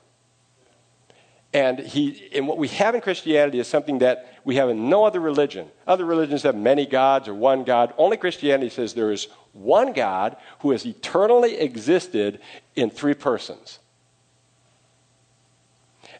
And, 1.53 1.79
he, 1.79 2.29
and 2.33 2.47
what 2.47 2.57
we 2.57 2.67
have 2.69 2.95
in 2.95 3.01
Christianity 3.01 3.59
is 3.59 3.67
something 3.67 3.99
that 3.99 4.39
we 4.43 4.55
have 4.55 4.69
in 4.69 4.89
no 4.89 5.05
other 5.05 5.19
religion. 5.19 5.69
Other 5.85 6.03
religions 6.03 6.41
have 6.43 6.55
many 6.55 6.87
gods 6.87 7.27
or 7.27 7.35
one 7.35 7.63
God. 7.63 7.93
Only 7.97 8.17
Christianity 8.17 8.69
says 8.69 8.93
there 8.93 9.11
is 9.11 9.27
one 9.53 9.93
God 9.93 10.35
who 10.59 10.71
has 10.71 10.83
eternally 10.83 11.57
existed 11.57 12.39
in 12.75 12.89
three 12.89 13.13
persons. 13.13 13.79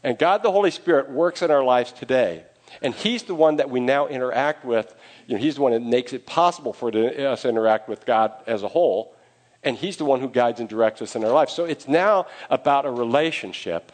And 0.03 0.17
God 0.17 0.43
the 0.43 0.51
Holy 0.51 0.71
Spirit 0.71 1.09
works 1.09 1.41
in 1.41 1.51
our 1.51 1.63
lives 1.63 1.91
today. 1.91 2.43
And 2.81 2.93
He's 2.93 3.23
the 3.23 3.35
one 3.35 3.57
that 3.57 3.69
we 3.69 3.79
now 3.79 4.07
interact 4.07 4.65
with. 4.65 4.93
You 5.27 5.35
know, 5.35 5.41
he's 5.41 5.55
the 5.55 5.61
one 5.61 5.71
that 5.71 5.81
makes 5.81 6.11
it 6.11 6.25
possible 6.25 6.73
for 6.73 6.89
us 6.89 7.43
to 7.43 7.49
interact 7.49 7.87
with 7.87 8.05
God 8.05 8.33
as 8.45 8.63
a 8.63 8.67
whole. 8.67 9.15
And 9.63 9.77
He's 9.77 9.97
the 9.97 10.05
one 10.05 10.19
who 10.19 10.29
guides 10.29 10.59
and 10.59 10.67
directs 10.67 11.01
us 11.01 11.15
in 11.15 11.23
our 11.23 11.31
life. 11.31 11.49
So 11.49 11.65
it's 11.65 11.87
now 11.87 12.27
about 12.49 12.85
a 12.85 12.91
relationship 12.91 13.91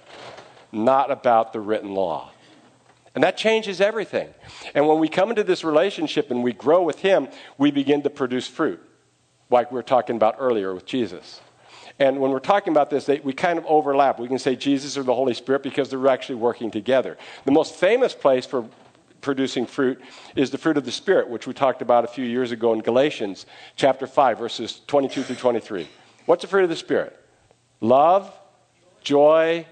not 0.71 1.11
about 1.11 1.53
the 1.53 1.59
written 1.59 1.93
law. 1.93 2.31
And 3.15 3.23
that 3.23 3.37
changes 3.37 3.81
everything. 3.81 4.33
And 4.75 4.87
when 4.87 4.99
we 4.99 5.09
come 5.09 5.29
into 5.29 5.43
this 5.43 5.63
relationship 5.63 6.31
and 6.31 6.43
we 6.43 6.53
grow 6.53 6.83
with 6.83 6.99
Him, 6.99 7.27
we 7.57 7.71
begin 7.71 8.03
to 8.03 8.09
produce 8.09 8.47
fruit, 8.47 8.79
like 9.49 9.71
we 9.71 9.75
were 9.75 9.83
talking 9.83 10.15
about 10.15 10.35
earlier 10.39 10.73
with 10.73 10.85
Jesus. 10.85 11.41
And 11.99 12.19
when 12.19 12.31
we're 12.31 12.39
talking 12.39 12.71
about 12.71 12.89
this, 12.89 13.05
they, 13.05 13.19
we 13.19 13.33
kind 13.33 13.59
of 13.59 13.65
overlap. 13.65 14.19
We 14.19 14.27
can 14.27 14.39
say 14.39 14.55
Jesus 14.55 14.97
or 14.97 15.03
the 15.03 15.13
Holy 15.13 15.33
Spirit 15.33 15.63
because 15.63 15.89
they're 15.89 16.07
actually 16.07 16.35
working 16.35 16.71
together. 16.71 17.17
The 17.45 17.51
most 17.51 17.75
famous 17.75 18.13
place 18.13 18.45
for 18.45 18.65
producing 19.21 19.65
fruit 19.65 20.01
is 20.35 20.49
the 20.49 20.57
fruit 20.57 20.77
of 20.77 20.85
the 20.85 20.91
Spirit, 20.91 21.29
which 21.29 21.45
we 21.45 21.53
talked 21.53 21.81
about 21.81 22.05
a 22.05 22.07
few 22.07 22.25
years 22.25 22.51
ago 22.51 22.73
in 22.73 22.79
Galatians 22.79 23.45
chapter 23.75 24.07
5, 24.07 24.39
verses 24.39 24.81
22 24.87 25.23
through 25.23 25.35
23. 25.35 25.89
What's 26.25 26.41
the 26.41 26.47
fruit 26.47 26.63
of 26.63 26.69
the 26.69 26.75
Spirit? 26.77 27.19
Love, 27.81 28.33
joy, 29.01 29.65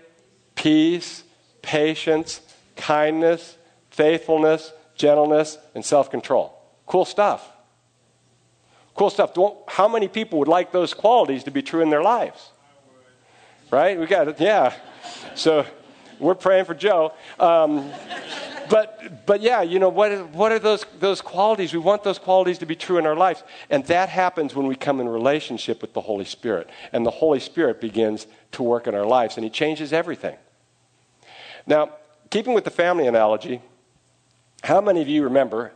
peace, 0.56 1.24
patience, 1.62 2.42
kindness, 2.76 3.58
faithfulness, 3.90 4.74
gentleness, 4.96 5.58
and 5.76 5.86
self 5.86 6.10
control. 6.12 6.58
Cool 6.86 7.06
stuff. 7.06 7.50
Cool 8.96 9.10
stuff. 9.10 9.34
How 9.78 9.88
many 9.88 10.08
people 10.08 10.40
would 10.40 10.48
like 10.48 10.72
those 10.72 10.96
qualities 10.96 11.44
to 11.44 11.52
be 11.52 11.62
true 11.62 11.82
in 11.82 11.92
their 11.92 12.02
lives? 12.02 12.50
Right? 13.70 14.00
We 14.00 14.08
got 14.08 14.28
it. 14.28 14.40
Yeah. 14.40 14.74
So 15.36 15.68
we're 16.18 16.34
praying 16.34 16.66
for 16.66 16.74
Joe. 16.74 17.14
Um, 17.40 17.92
but, 18.72 19.28
but 19.28 19.40
yeah, 19.40 19.62
you 19.62 19.78
know, 19.78 19.90
what, 19.90 20.30
what 20.30 20.52
are 20.52 20.58
those, 20.58 20.84
those 21.00 21.22
qualities? 21.22 21.74
We 21.74 21.78
want 21.80 22.04
those 22.04 22.18
qualities 22.18 22.58
to 22.58 22.66
be 22.66 22.76
true 22.76 22.98
in 22.98 23.06
our 23.06 23.16
lives. 23.16 23.44
And 23.70 23.86
that 23.86 24.10
happens 24.10 24.56
when 24.56 24.66
we 24.66 24.76
come 24.76 25.00
in 25.00 25.08
relationship 25.08 25.84
with 25.84 25.94
the 25.94 26.02
Holy 26.02 26.26
Spirit. 26.26 26.72
And 26.92 27.06
the 27.06 27.12
Holy 27.12 27.40
Spirit 27.40 27.80
begins 27.80 28.26
to 28.54 28.64
work 28.64 28.88
in 28.88 28.96
our 28.96 29.06
lives, 29.06 29.38
and 29.38 29.44
He 29.44 29.52
changes 29.52 29.94
everything. 29.94 30.38
Now, 31.68 31.92
keeping 32.32 32.56
with 32.56 32.64
the 32.64 32.72
family 32.72 33.06
analogy, 33.06 33.62
how 34.64 34.82
many 34.82 35.04
of 35.04 35.08
you 35.08 35.26
remember 35.26 35.72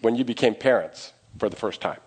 when 0.00 0.16
you 0.16 0.24
became 0.24 0.56
parents 0.56 1.12
for 1.38 1.48
the 1.48 1.54
first 1.54 1.80
time? 1.80 2.00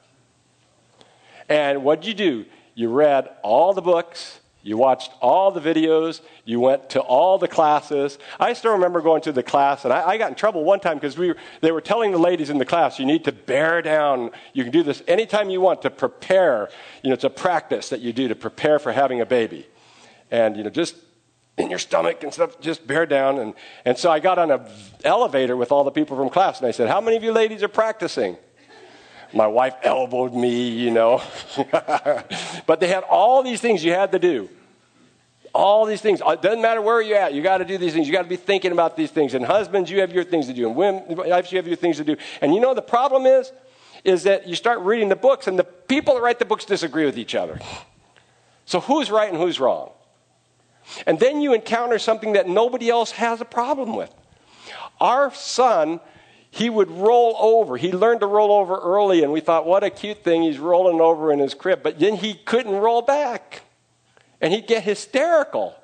And 1.49 1.83
what 1.83 2.01
did 2.01 2.07
you 2.07 2.13
do? 2.13 2.45
You 2.75 2.89
read 2.89 3.29
all 3.41 3.73
the 3.73 3.81
books, 3.81 4.39
you 4.61 4.77
watched 4.77 5.11
all 5.19 5.51
the 5.51 5.59
videos, 5.59 6.21
you 6.45 6.59
went 6.59 6.91
to 6.91 7.01
all 7.01 7.37
the 7.37 7.47
classes. 7.47 8.19
I 8.39 8.53
still 8.53 8.73
remember 8.73 9.01
going 9.01 9.21
to 9.23 9.31
the 9.31 9.41
class, 9.43 9.83
and 9.83 9.91
I, 9.91 10.09
I 10.09 10.17
got 10.17 10.29
in 10.29 10.35
trouble 10.35 10.63
one 10.63 10.79
time 10.79 10.95
because 10.97 11.17
we, 11.17 11.33
they 11.61 11.71
were 11.71 11.81
telling 11.81 12.11
the 12.11 12.19
ladies 12.19 12.49
in 12.49 12.57
the 12.57 12.65
class, 12.65 12.99
you 12.99 13.05
need 13.05 13.25
to 13.25 13.31
bear 13.31 13.81
down. 13.81 14.31
You 14.53 14.63
can 14.63 14.71
do 14.71 14.83
this 14.83 15.01
anytime 15.07 15.49
you 15.49 15.59
want 15.59 15.81
to 15.81 15.89
prepare. 15.89 16.69
You 17.03 17.09
know, 17.09 17.15
it's 17.15 17.23
a 17.23 17.29
practice 17.29 17.89
that 17.89 18.01
you 18.01 18.13
do 18.13 18.27
to 18.27 18.35
prepare 18.35 18.79
for 18.79 18.91
having 18.91 19.21
a 19.21 19.25
baby. 19.25 19.67
And, 20.29 20.55
you 20.55 20.63
know, 20.63 20.69
just 20.69 20.95
in 21.57 21.69
your 21.69 21.79
stomach 21.79 22.23
and 22.23 22.33
stuff, 22.33 22.59
just 22.59 22.85
bear 22.85 23.05
down. 23.05 23.39
And, 23.39 23.53
and 23.85 23.97
so 23.97 24.11
I 24.11 24.19
got 24.19 24.37
on 24.37 24.51
an 24.51 24.65
elevator 25.03 25.57
with 25.57 25.71
all 25.71 25.83
the 25.83 25.91
people 25.91 26.15
from 26.15 26.29
class 26.29 26.59
and 26.59 26.67
I 26.67 26.71
said, 26.71 26.87
How 26.87 27.01
many 27.01 27.17
of 27.17 27.23
you 27.23 27.31
ladies 27.31 27.63
are 27.63 27.67
practicing? 27.67 28.37
My 29.33 29.47
wife 29.47 29.75
elbowed 29.83 30.33
me, 30.33 30.69
you 30.69 30.91
know. 30.91 31.21
but 32.65 32.79
they 32.79 32.87
had 32.87 33.03
all 33.03 33.43
these 33.43 33.61
things 33.61 33.83
you 33.83 33.91
had 33.91 34.11
to 34.11 34.19
do. 34.19 34.49
All 35.53 35.85
these 35.85 36.01
things. 36.01 36.21
It 36.25 36.41
doesn't 36.41 36.61
matter 36.61 36.81
where 36.81 37.01
you're 37.01 37.17
at. 37.17 37.33
You 37.33 37.41
got 37.41 37.57
to 37.57 37.65
do 37.65 37.77
these 37.77 37.93
things. 37.93 38.07
You 38.07 38.13
got 38.13 38.23
to 38.23 38.29
be 38.29 38.35
thinking 38.35 38.71
about 38.71 38.95
these 38.95 39.11
things. 39.11 39.33
And 39.33 39.43
husbands, 39.45 39.89
you 39.89 40.01
have 40.01 40.11
your 40.11 40.23
things 40.23 40.47
to 40.47 40.53
do. 40.53 40.67
And 40.67 40.75
women, 40.75 41.03
wives, 41.15 41.51
you 41.51 41.57
have 41.57 41.67
your 41.67 41.75
things 41.75 41.97
to 41.97 42.03
do. 42.03 42.17
And 42.41 42.53
you 42.53 42.59
know 42.59 42.73
the 42.73 42.81
problem 42.81 43.25
is, 43.25 43.51
is 44.03 44.23
that 44.23 44.47
you 44.47 44.55
start 44.55 44.79
reading 44.79 45.09
the 45.09 45.15
books, 45.15 45.47
and 45.47 45.59
the 45.59 45.63
people 45.63 46.13
that 46.15 46.21
write 46.21 46.39
the 46.39 46.45
books 46.45 46.65
disagree 46.65 47.05
with 47.05 47.17
each 47.17 47.35
other. 47.35 47.59
So 48.65 48.79
who's 48.79 49.11
right 49.11 49.29
and 49.29 49.37
who's 49.37 49.59
wrong? 49.59 49.91
And 51.05 51.19
then 51.19 51.41
you 51.41 51.53
encounter 51.53 51.99
something 51.99 52.33
that 52.33 52.47
nobody 52.47 52.89
else 52.89 53.11
has 53.11 53.41
a 53.41 53.45
problem 53.45 53.95
with. 53.95 54.13
Our 54.99 55.33
son, 55.33 55.99
he 56.51 56.69
would 56.69 56.89
roll 56.89 57.35
over. 57.39 57.77
He 57.77 57.91
learned 57.91 58.21
to 58.21 58.27
roll 58.27 58.51
over 58.51 58.77
early, 58.77 59.23
and 59.23 59.31
we 59.31 59.39
thought, 59.39 59.65
what 59.65 59.83
a 59.83 59.89
cute 59.89 60.23
thing. 60.23 60.41
He's 60.41 60.57
rolling 60.57 60.99
over 60.99 61.31
in 61.31 61.39
his 61.39 61.53
crib. 61.53 61.83
But 61.83 61.99
then 61.99 62.15
he 62.15 62.33
couldn't 62.33 62.75
roll 62.75 63.01
back. 63.01 63.61
And 64.41 64.53
he'd 64.53 64.67
get 64.67 64.83
hysterical. 64.83 65.75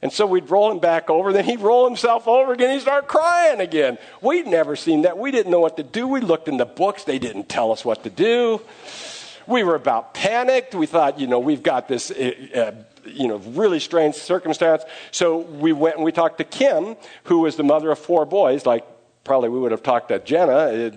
And 0.00 0.12
so 0.12 0.26
we'd 0.26 0.48
roll 0.50 0.70
him 0.70 0.78
back 0.78 1.10
over, 1.10 1.32
then 1.32 1.44
he'd 1.44 1.60
roll 1.60 1.86
himself 1.86 2.28
over 2.28 2.52
again, 2.52 2.70
he'd 2.70 2.82
start 2.82 3.08
crying 3.08 3.60
again. 3.60 3.98
We'd 4.20 4.46
never 4.46 4.76
seen 4.76 5.02
that. 5.02 5.18
We 5.18 5.30
didn't 5.30 5.50
know 5.50 5.60
what 5.60 5.76
to 5.76 5.82
do. 5.82 6.06
We 6.06 6.20
looked 6.20 6.46
in 6.46 6.56
the 6.56 6.66
books, 6.66 7.04
they 7.04 7.18
didn't 7.18 7.48
tell 7.48 7.72
us 7.72 7.84
what 7.84 8.04
to 8.04 8.10
do. 8.10 8.60
We 9.46 9.64
were 9.64 9.74
about 9.74 10.14
panicked. 10.14 10.74
We 10.74 10.86
thought, 10.86 11.18
you 11.18 11.26
know, 11.26 11.38
we've 11.38 11.62
got 11.62 11.88
this, 11.88 12.10
uh, 12.10 12.72
you 13.06 13.26
know, 13.26 13.38
really 13.38 13.80
strange 13.80 14.14
circumstance. 14.14 14.82
So 15.10 15.38
we 15.38 15.72
went 15.72 15.96
and 15.96 16.04
we 16.04 16.12
talked 16.12 16.38
to 16.38 16.44
Kim, 16.44 16.96
who 17.24 17.40
was 17.40 17.56
the 17.56 17.64
mother 17.64 17.90
of 17.90 17.98
four 17.98 18.26
boys, 18.26 18.66
like 18.66 18.84
probably 19.28 19.50
we 19.50 19.60
would 19.60 19.70
have 19.72 19.82
talked 19.82 20.08
to 20.08 20.18
Jenna, 20.18 20.52
uh, 20.52 20.90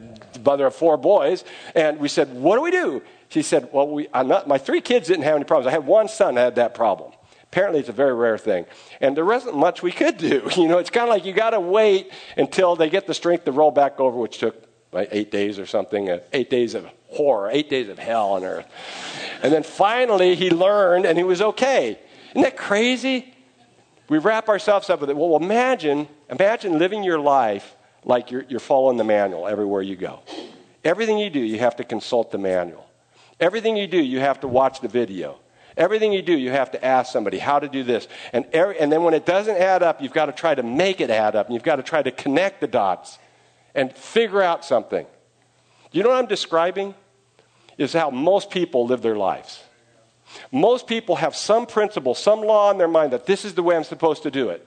mother 0.44 0.66
of 0.66 0.74
four 0.74 0.98
boys, 0.98 1.44
and 1.76 2.00
we 2.00 2.08
said, 2.08 2.34
what 2.34 2.56
do 2.56 2.62
we 2.62 2.72
do? 2.72 3.04
She 3.30 3.42
said, 3.44 3.70
well, 3.72 3.88
we, 3.88 4.08
not, 4.14 4.48
my 4.48 4.58
three 4.58 4.82
kids 4.82 5.10
didn't 5.10 5.24
have 5.24 5.36
any 5.36 5.44
problems. 5.44 5.68
I 5.68 5.72
had 5.72 5.86
one 5.86 6.08
son 6.08 6.36
that 6.36 6.42
had 6.42 6.56
that 6.56 6.74
problem. 6.74 7.12
Apparently, 7.44 7.82
it's 7.82 7.90
a 7.90 7.94
very 7.94 8.14
rare 8.14 8.38
thing. 8.38 8.66
And 9.02 9.16
there 9.16 9.26
wasn't 9.26 9.58
much 9.58 9.84
we 9.84 9.92
could 9.92 10.18
do. 10.18 10.50
You 10.56 10.70
know, 10.70 10.78
it's 10.78 10.90
kind 10.90 11.04
of 11.04 11.10
like 11.10 11.26
you 11.26 11.34
got 11.34 11.50
to 11.50 11.60
wait 11.60 12.10
until 12.38 12.78
they 12.78 12.90
get 12.90 13.06
the 13.06 13.14
strength 13.14 13.44
to 13.46 13.52
roll 13.52 13.72
back 13.72 14.00
over, 14.00 14.18
which 14.18 14.38
took 14.38 14.66
like 14.94 15.10
eight 15.12 15.30
days 15.30 15.60
or 15.60 15.66
something, 15.66 16.10
uh, 16.10 16.20
eight 16.32 16.50
days 16.50 16.74
of 16.74 16.88
horror, 17.08 17.50
eight 17.52 17.70
days 17.70 17.90
of 17.90 18.00
hell 18.00 18.32
on 18.32 18.46
earth. 18.46 18.66
And 19.44 19.52
then 19.52 19.64
finally, 19.64 20.36
he 20.36 20.50
learned 20.50 21.06
and 21.06 21.18
he 21.18 21.26
was 21.26 21.42
okay. 21.42 22.00
Isn't 22.30 22.44
that 22.44 22.56
crazy? 22.56 23.34
We 24.08 24.18
wrap 24.18 24.48
ourselves 24.48 24.90
up 24.90 25.02
with 25.02 25.10
it. 25.10 25.18
Well, 25.18 25.36
imagine, 25.36 26.08
imagine 26.30 26.80
living 26.80 27.04
your 27.04 27.20
life 27.20 27.76
like 28.04 28.32
you're, 28.32 28.46
you're 28.48 28.60
following 28.60 28.98
the 28.98 29.04
manual 29.04 29.48
everywhere 29.48 29.82
you 29.82 29.96
go. 29.96 30.20
Everything 30.84 31.20
you 31.20 31.30
do, 31.30 31.40
you 31.40 31.60
have 31.60 31.76
to 31.78 31.84
consult 31.84 32.32
the 32.32 32.38
manual. 32.38 32.88
Everything 33.40 33.78
you 33.78 33.88
do, 33.88 34.02
you 34.02 34.20
have 34.20 34.40
to 34.42 34.48
watch 34.48 34.82
the 34.82 34.88
video. 34.88 35.38
Everything 35.78 36.12
you 36.12 36.22
do, 36.22 36.38
you 36.38 36.52
have 36.52 36.72
to 36.72 36.84
ask 36.84 37.12
somebody 37.12 37.40
how 37.40 37.60
to 37.60 37.68
do 37.68 37.84
this. 37.84 38.08
And, 38.34 38.46
every, 38.52 38.80
and 38.80 38.92
then 38.92 39.04
when 39.04 39.14
it 39.14 39.26
doesn't 39.26 39.56
add 39.56 39.84
up, 39.84 40.02
you've 40.02 40.14
got 40.14 40.26
to 40.26 40.32
try 40.32 40.54
to 40.54 40.64
make 40.64 41.00
it 41.00 41.10
add 41.10 41.36
up. 41.36 41.48
And 41.48 41.54
you've 41.54 41.64
got 41.64 41.78
to 41.78 41.84
try 41.84 42.02
to 42.02 42.12
connect 42.12 42.62
the 42.62 42.68
dots 42.68 43.20
and 43.74 43.94
figure 43.94 44.42
out 44.42 44.66
something. 44.66 45.06
You 45.92 46.04
know 46.04 46.10
what 46.10 46.18
I'm 46.18 46.28
describing? 46.28 46.94
Is 47.78 47.94
how 47.94 48.10
most 48.10 48.50
people 48.52 48.86
live 48.86 49.02
their 49.02 49.16
lives. 49.16 49.64
Most 50.52 50.88
people 50.88 51.18
have 51.18 51.36
some 51.36 51.66
principle, 51.66 52.16
some 52.16 52.42
law 52.42 52.72
in 52.72 52.78
their 52.78 52.88
mind 52.88 53.14
that 53.14 53.26
this 53.26 53.46
is 53.46 53.54
the 53.54 53.64
way 53.64 53.76
I'm 53.76 53.84
supposed 53.84 54.24
to 54.24 54.32
do 54.32 54.50
it. 54.50 54.66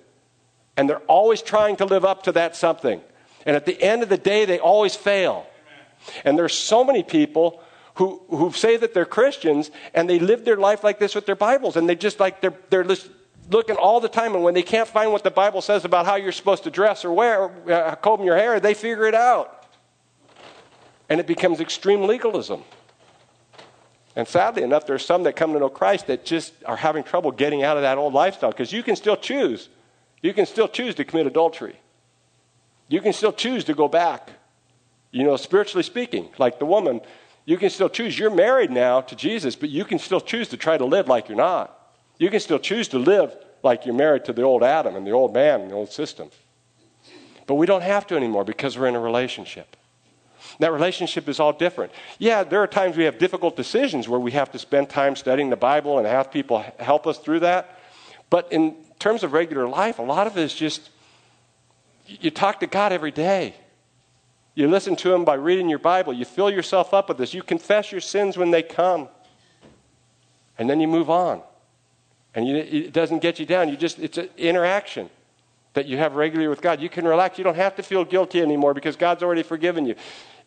And 0.76 0.88
they're 0.88 0.98
always 1.00 1.42
trying 1.42 1.76
to 1.76 1.84
live 1.84 2.04
up 2.04 2.24
to 2.24 2.32
that 2.32 2.56
something. 2.56 3.00
And 3.44 3.57
at 3.57 3.66
the 3.66 3.80
end 3.83 4.02
of 4.02 4.09
the 4.09 4.18
day, 4.18 4.44
they 4.44 4.59
always 4.59 4.94
fail. 4.94 5.46
And 6.24 6.38
there's 6.38 6.54
so 6.54 6.85
many 6.85 7.02
people 7.02 7.62
who, 7.94 8.20
who 8.28 8.52
say 8.52 8.76
that 8.76 8.94
they're 8.94 9.04
Christians 9.04 9.70
and 9.92 10.09
they 10.09 10.18
live 10.18 10.44
their 10.44 10.57
life 10.57 10.83
like 10.83 10.98
this 10.98 11.14
with 11.14 11.26
their 11.26 11.37
Bibles. 11.37 11.76
And 11.76 11.88
they 11.88 11.94
just 11.94 12.20
like, 12.20 12.40
they're, 12.40 12.54
they're 12.70 12.85
just 12.85 13.09
looking 13.50 13.76
all 13.76 14.00
the 14.00 14.09
time. 14.09 14.35
And 14.35 14.42
when 14.42 14.54
they 14.54 14.62
can't 14.62 14.88
find 14.88 15.12
what 15.12 15.22
the 15.22 15.30
Bible 15.30 15.61
says 15.61 15.85
about 15.85 16.07
how 16.07 16.16
you're 16.16 16.33
supposed 16.33 16.64
to 16.64 16.70
dress 16.70 17.04
or 17.04 17.12
wear, 17.12 17.50
uh, 17.70 17.94
comb 17.96 18.24
your 18.24 18.37
hair, 18.37 18.61
they 18.61 18.74
figure 18.74 19.07
it 19.07 19.14
out. 19.14 19.66
And 21.09 21.20
it 21.20 21.26
becomes 21.26 21.61
extreme 21.61 22.02
legalism. 22.02 22.64
And 24.16 24.26
sadly 24.26 24.62
enough, 24.62 24.87
there's 24.87 25.04
some 25.04 25.24
that 25.24 25.35
come 25.35 25.52
to 25.52 25.59
know 25.59 25.68
Christ 25.68 26.07
that 26.07 26.24
just 26.24 26.54
are 26.64 26.76
having 26.76 27.02
trouble 27.02 27.33
getting 27.33 27.62
out 27.62 27.76
of 27.76 27.83
that 27.83 27.98
old 27.98 28.14
lifestyle 28.14 28.50
because 28.50 28.72
you 28.72 28.83
can 28.83 28.96
still 28.96 29.16
choose. 29.16 29.68
You 30.22 30.33
can 30.33 30.46
still 30.46 30.68
choose 30.68 30.94
to 30.96 31.04
commit 31.04 31.26
adultery. 31.26 31.76
You 32.88 33.00
can 33.00 33.12
still 33.12 33.32
choose 33.32 33.64
to 33.64 33.74
go 33.74 33.88
back. 33.88 34.30
You 35.10 35.24
know, 35.24 35.36
spiritually 35.36 35.84
speaking, 35.84 36.28
like 36.38 36.58
the 36.58 36.66
woman 36.66 37.00
you 37.44 37.58
can 37.58 37.70
still 37.70 37.88
choose. 37.88 38.18
You're 38.18 38.30
married 38.30 38.70
now 38.70 39.02
to 39.02 39.14
Jesus, 39.14 39.54
but 39.54 39.68
you 39.68 39.84
can 39.84 39.98
still 39.98 40.20
choose 40.20 40.48
to 40.48 40.56
try 40.56 40.78
to 40.78 40.84
live 40.84 41.08
like 41.08 41.28
you're 41.28 41.36
not. 41.36 41.78
You 42.18 42.30
can 42.30 42.40
still 42.40 42.58
choose 42.58 42.88
to 42.88 42.98
live 42.98 43.36
like 43.62 43.84
you're 43.84 43.94
married 43.94 44.24
to 44.26 44.32
the 44.32 44.42
old 44.42 44.62
Adam 44.62 44.96
and 44.96 45.06
the 45.06 45.10
old 45.10 45.34
man 45.34 45.62
and 45.62 45.70
the 45.70 45.74
old 45.74 45.92
system. 45.92 46.30
But 47.46 47.54
we 47.56 47.66
don't 47.66 47.82
have 47.82 48.06
to 48.08 48.16
anymore 48.16 48.44
because 48.44 48.78
we're 48.78 48.86
in 48.86 48.94
a 48.94 49.00
relationship. 49.00 49.76
That 50.60 50.72
relationship 50.72 51.28
is 51.28 51.40
all 51.40 51.52
different. 51.52 51.92
Yeah, 52.18 52.44
there 52.44 52.62
are 52.62 52.66
times 52.66 52.96
we 52.96 53.04
have 53.04 53.18
difficult 53.18 53.56
decisions 53.56 54.08
where 54.08 54.20
we 54.20 54.32
have 54.32 54.52
to 54.52 54.58
spend 54.58 54.88
time 54.88 55.16
studying 55.16 55.50
the 55.50 55.56
Bible 55.56 55.98
and 55.98 56.06
have 56.06 56.30
people 56.30 56.64
help 56.78 57.06
us 57.06 57.18
through 57.18 57.40
that. 57.40 57.78
But 58.30 58.52
in 58.52 58.76
terms 58.98 59.22
of 59.22 59.32
regular 59.32 59.68
life, 59.68 59.98
a 59.98 60.02
lot 60.02 60.26
of 60.26 60.38
it 60.38 60.42
is 60.42 60.54
just 60.54 60.90
you 62.06 62.30
talk 62.30 62.60
to 62.60 62.66
God 62.66 62.92
every 62.92 63.10
day. 63.10 63.54
You 64.54 64.68
listen 64.68 64.94
to 64.96 65.12
Him 65.12 65.24
by 65.24 65.34
reading 65.34 65.68
your 65.68 65.78
Bible. 65.78 66.12
You 66.12 66.24
fill 66.24 66.50
yourself 66.50 66.94
up 66.94 67.08
with 67.08 67.18
this. 67.18 67.34
You 67.34 67.42
confess 67.42 67.90
your 67.90 68.00
sins 68.00 68.36
when 68.36 68.50
they 68.50 68.62
come. 68.62 69.08
And 70.58 70.70
then 70.70 70.80
you 70.80 70.86
move 70.86 71.10
on. 71.10 71.42
And 72.34 72.46
you, 72.46 72.56
it 72.56 72.92
doesn't 72.92 73.20
get 73.20 73.38
you 73.38 73.46
down. 73.46 73.68
You 73.68 73.76
just, 73.76 73.98
it's 73.98 74.18
an 74.18 74.28
interaction 74.36 75.10
that 75.74 75.86
you 75.86 75.96
have 75.96 76.14
regularly 76.14 76.48
with 76.48 76.60
God. 76.60 76.80
You 76.80 76.88
can 76.88 77.04
relax. 77.04 77.36
You 77.36 77.44
don't 77.44 77.56
have 77.56 77.74
to 77.76 77.82
feel 77.82 78.04
guilty 78.04 78.40
anymore 78.40 78.74
because 78.74 78.96
God's 78.96 79.22
already 79.22 79.42
forgiven 79.42 79.86
you. 79.86 79.94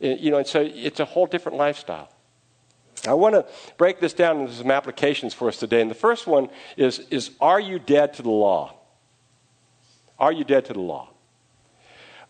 Uh, 0.01 0.07
you 0.07 0.31
know, 0.31 0.37
and 0.37 0.47
so 0.47 0.61
it's 0.61 0.99
a 0.99 1.05
whole 1.05 1.25
different 1.25 1.57
lifestyle. 1.57 2.09
I 3.05 3.13
want 3.13 3.35
to 3.35 3.45
break 3.77 3.99
this 3.99 4.13
down 4.13 4.39
into 4.39 4.53
some 4.53 4.71
applications 4.71 5.33
for 5.33 5.47
us 5.47 5.57
today. 5.57 5.81
And 5.81 5.91
the 5.91 5.95
first 5.95 6.27
one 6.27 6.49
is, 6.77 6.99
is 7.11 7.31
Are 7.39 7.59
you 7.59 7.77
dead 7.77 8.13
to 8.15 8.21
the 8.21 8.31
law? 8.31 8.73
Are 10.17 10.31
you 10.31 10.43
dead 10.43 10.65
to 10.65 10.73
the 10.73 10.79
law? 10.79 11.09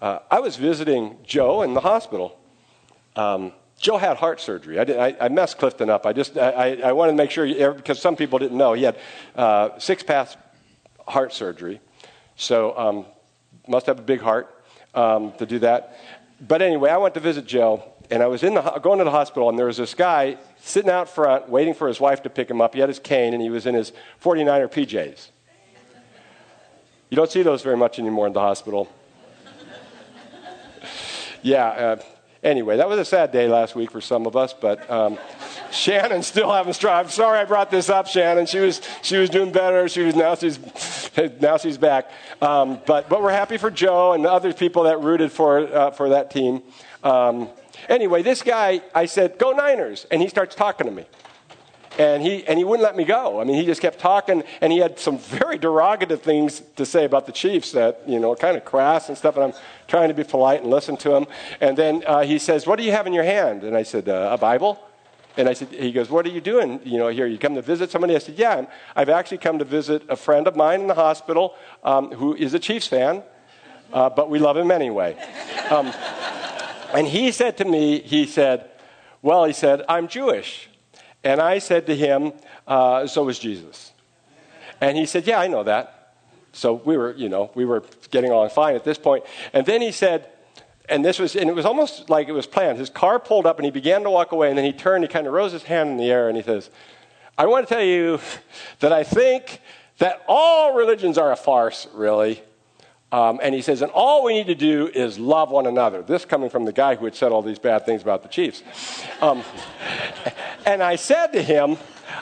Uh, 0.01 0.19
I 0.29 0.39
was 0.39 0.57
visiting 0.57 1.17
Joe 1.23 1.63
in 1.63 1.73
the 1.73 1.79
hospital. 1.79 2.39
Um, 3.15 3.51
Joe 3.79 3.97
had 3.97 4.17
heart 4.17 4.39
surgery. 4.39 4.79
I, 4.79 4.83
did, 4.83 4.97
I, 4.97 5.15
I, 5.19 5.29
messed 5.29 5.57
Clifton 5.57 5.89
up. 5.89 6.05
I 6.05 6.13
just 6.13 6.37
I, 6.37 6.79
I 6.83 6.91
wanted 6.91 7.11
to 7.13 7.17
make 7.17 7.31
sure 7.31 7.73
because 7.73 7.99
some 7.99 8.15
people 8.15 8.39
didn't 8.39 8.57
know 8.57 8.73
he 8.73 8.83
had 8.83 8.97
uh, 9.35 9.77
six 9.79 10.03
pass 10.03 10.35
heart 11.07 11.33
surgery, 11.33 11.79
so 12.35 12.77
um, 12.77 13.05
must 13.67 13.85
have 13.87 13.99
a 13.99 14.03
big 14.03 14.21
heart 14.21 14.63
um, 14.93 15.31
to 15.33 15.45
do 15.45 15.59
that. 15.59 15.97
But 16.39 16.61
anyway, 16.61 16.89
I 16.89 16.97
went 16.97 17.13
to 17.15 17.19
visit 17.19 17.45
Joe, 17.45 17.83
and 18.11 18.21
I 18.21 18.27
was 18.27 18.43
in 18.43 18.55
the 18.55 18.61
going 18.61 18.99
to 18.99 19.03
the 19.03 19.11
hospital, 19.11 19.49
and 19.49 19.57
there 19.57 19.67
was 19.67 19.77
this 19.77 19.93
guy 19.93 20.37
sitting 20.59 20.91
out 20.91 21.09
front 21.09 21.49
waiting 21.49 21.73
for 21.73 21.87
his 21.87 21.99
wife 21.99 22.23
to 22.23 22.29
pick 22.29 22.49
him 22.49 22.61
up. 22.61 22.73
He 22.73 22.79
had 22.79 22.89
his 22.89 22.99
cane, 22.99 23.33
and 23.33 23.41
he 23.41 23.49
was 23.49 23.65
in 23.65 23.73
his 23.75 23.93
49er 24.23 24.71
PJs. 24.71 25.29
You 27.09 27.15
don't 27.15 27.31
see 27.31 27.41
those 27.41 27.61
very 27.61 27.77
much 27.77 27.99
anymore 27.99 28.27
in 28.27 28.33
the 28.33 28.41
hospital 28.41 28.91
yeah. 31.41 31.67
Uh, 31.67 31.95
anyway, 32.43 32.77
that 32.77 32.87
was 32.87 32.99
a 32.99 33.05
sad 33.05 33.31
day 33.31 33.47
last 33.47 33.75
week 33.75 33.91
for 33.91 34.01
some 34.01 34.25
of 34.25 34.35
us, 34.35 34.53
but 34.53 34.89
um, 34.89 35.17
Shannon's 35.71 36.27
still 36.27 36.51
having 36.51 36.73
strive. 36.73 37.11
Sorry 37.11 37.39
I 37.39 37.45
brought 37.45 37.71
this 37.71 37.89
up, 37.89 38.07
Shannon. 38.07 38.45
She 38.45 38.59
was 38.59 38.81
she 39.01 39.17
was 39.17 39.29
doing 39.29 39.51
better. 39.51 39.87
She 39.87 40.01
was 40.01 40.15
now 40.15 40.35
she's 40.35 40.59
now 41.41 41.57
she's 41.57 41.77
back. 41.77 42.09
Um, 42.41 42.79
but 42.85 43.09
but 43.09 43.21
we're 43.21 43.31
happy 43.31 43.57
for 43.57 43.71
Joe 43.71 44.13
and 44.13 44.23
the 44.23 44.31
other 44.31 44.53
people 44.53 44.83
that 44.83 45.01
rooted 45.01 45.31
for 45.31 45.59
uh, 45.59 45.91
for 45.91 46.09
that 46.09 46.31
team. 46.31 46.63
Um, 47.03 47.49
anyway, 47.89 48.23
this 48.23 48.41
guy, 48.41 48.81
I 48.93 49.05
said, 49.05 49.37
"Go 49.37 49.51
Niners," 49.51 50.05
and 50.11 50.21
he 50.21 50.27
starts 50.27 50.55
talking 50.55 50.87
to 50.87 50.93
me 50.93 51.05
and 51.97 52.21
he 52.21 52.45
and 52.47 52.57
he 52.57 52.63
wouldn't 52.63 52.83
let 52.83 52.95
me 52.95 53.03
go. 53.03 53.39
I 53.39 53.43
mean, 53.43 53.55
he 53.55 53.65
just 53.65 53.81
kept 53.81 53.99
talking, 53.99 54.43
and 54.61 54.71
he 54.71 54.79
had 54.79 54.99
some 54.99 55.17
very 55.17 55.57
derogative 55.57 56.21
things 56.21 56.61
to 56.75 56.85
say 56.85 57.05
about 57.05 57.25
the 57.25 57.31
Chiefs 57.31 57.71
that 57.71 58.01
you 58.07 58.19
know, 58.19 58.35
kind 58.35 58.57
of 58.57 58.65
crass 58.65 59.09
and 59.09 59.17
stuff. 59.17 59.35
And 59.35 59.45
I'm 59.45 59.53
trying 59.87 60.09
to 60.09 60.13
be 60.13 60.23
polite 60.23 60.61
and 60.61 60.69
listen 60.69 60.97
to 60.97 61.15
him. 61.15 61.25
And 61.59 61.77
then 61.77 62.03
uh, 62.05 62.23
he 62.23 62.39
says, 62.39 62.67
"What 62.67 62.77
do 62.77 62.83
you 62.83 62.91
have 62.91 63.07
in 63.07 63.13
your 63.13 63.23
hand?" 63.23 63.63
And 63.63 63.75
I 63.75 63.83
said, 63.83 64.09
uh, 64.09 64.29
"A 64.31 64.37
Bible." 64.37 64.79
And 65.37 65.47
I 65.47 65.53
said, 65.53 65.67
he 65.67 65.91
goes, 65.91 66.09
what 66.09 66.25
are 66.25 66.29
you 66.29 66.41
doing? 66.41 66.79
You 66.83 66.97
know, 66.97 67.09
here 67.09 67.27
you 67.27 67.37
come 67.37 67.53
to 67.53 67.61
visit 67.61 67.91
somebody. 67.91 68.15
I 68.15 68.17
said, 68.17 68.39
yeah, 68.39 68.65
I've 68.95 69.09
actually 69.09 69.37
come 69.37 69.59
to 69.59 69.65
visit 69.65 70.01
a 70.09 70.15
friend 70.15 70.47
of 70.47 70.55
mine 70.55 70.81
in 70.81 70.87
the 70.87 70.95
hospital 70.95 71.53
um, 71.83 72.11
who 72.11 72.33
is 72.35 72.55
a 72.55 72.59
Chiefs 72.59 72.87
fan, 72.87 73.21
uh, 73.93 74.09
but 74.09 74.31
we 74.31 74.39
love 74.39 74.57
him 74.57 74.71
anyway. 74.71 75.15
Um, 75.69 75.93
and 76.91 77.05
he 77.05 77.31
said 77.31 77.55
to 77.57 77.65
me, 77.65 77.99
he 77.99 78.25
said, 78.25 78.67
well, 79.21 79.45
he 79.45 79.53
said, 79.53 79.83
I'm 79.87 80.07
Jewish. 80.07 80.69
And 81.27 81.41
I 81.41 81.59
said 81.59 81.87
to 81.87 81.95
him, 81.95 82.31
uh, 82.65 83.05
So 83.05 83.23
was 83.23 83.37
Jesus. 83.37 83.91
And 84.79 84.95
he 84.97 85.05
said, 85.05 85.27
Yeah, 85.27 85.39
I 85.39 85.47
know 85.47 85.63
that. 85.63 86.13
So 86.53 86.75
we 86.85 86.95
were, 86.95 87.13
you 87.15 87.27
know, 87.27 87.51
we 87.53 87.65
were 87.65 87.83
getting 88.11 88.31
along 88.31 88.49
fine 88.51 88.75
at 88.75 88.85
this 88.85 88.97
point. 88.97 89.25
And 89.51 89.65
then 89.65 89.81
he 89.81 89.91
said, 89.91 90.29
and 90.89 91.03
this 91.03 91.19
was, 91.19 91.35
and 91.35 91.49
it 91.49 91.53
was 91.53 91.65
almost 91.65 92.09
like 92.09 92.29
it 92.29 92.31
was 92.31 92.47
planned. 92.47 92.77
His 92.77 92.89
car 92.89 93.19
pulled 93.19 93.45
up 93.45 93.57
and 93.57 93.65
he 93.65 93.71
began 93.71 94.03
to 94.03 94.09
walk 94.09 94.31
away, 94.31 94.47
and 94.47 94.57
then 94.57 94.63
he 94.63 94.71
turned, 94.71 95.03
he 95.03 95.09
kind 95.09 95.27
of 95.27 95.33
rose 95.33 95.51
his 95.51 95.63
hand 95.63 95.89
in 95.89 95.97
the 95.97 96.09
air, 96.09 96.29
and 96.29 96.37
he 96.37 96.43
says, 96.43 96.69
I 97.37 97.45
want 97.45 97.67
to 97.67 97.73
tell 97.73 97.83
you 97.83 98.21
that 98.79 98.93
I 98.93 99.03
think 99.03 99.59
that 99.97 100.23
all 100.29 100.75
religions 100.75 101.17
are 101.17 101.33
a 101.33 101.35
farce, 101.35 101.87
really. 101.93 102.41
Um, 103.11 103.39
and 103.41 103.55
he 103.55 103.61
says, 103.61 103.81
and 103.81 103.91
all 103.91 104.23
we 104.23 104.33
need 104.33 104.47
to 104.47 104.55
do 104.55 104.87
is 104.93 105.17
love 105.17 105.49
one 105.49 105.65
another. 105.65 106.01
This 106.01 106.25
coming 106.25 106.49
from 106.49 106.65
the 106.65 106.73
guy 106.73 106.95
who 106.95 107.05
had 107.05 107.15
said 107.15 107.31
all 107.31 107.41
these 107.41 107.59
bad 107.59 107.85
things 107.85 108.01
about 108.01 108.21
the 108.21 108.27
Chiefs. 108.27 108.63
Um, 109.21 109.43
and 110.65 110.83
I 110.83 110.97
said 110.97 111.27
to 111.27 111.41
him, 111.41 111.77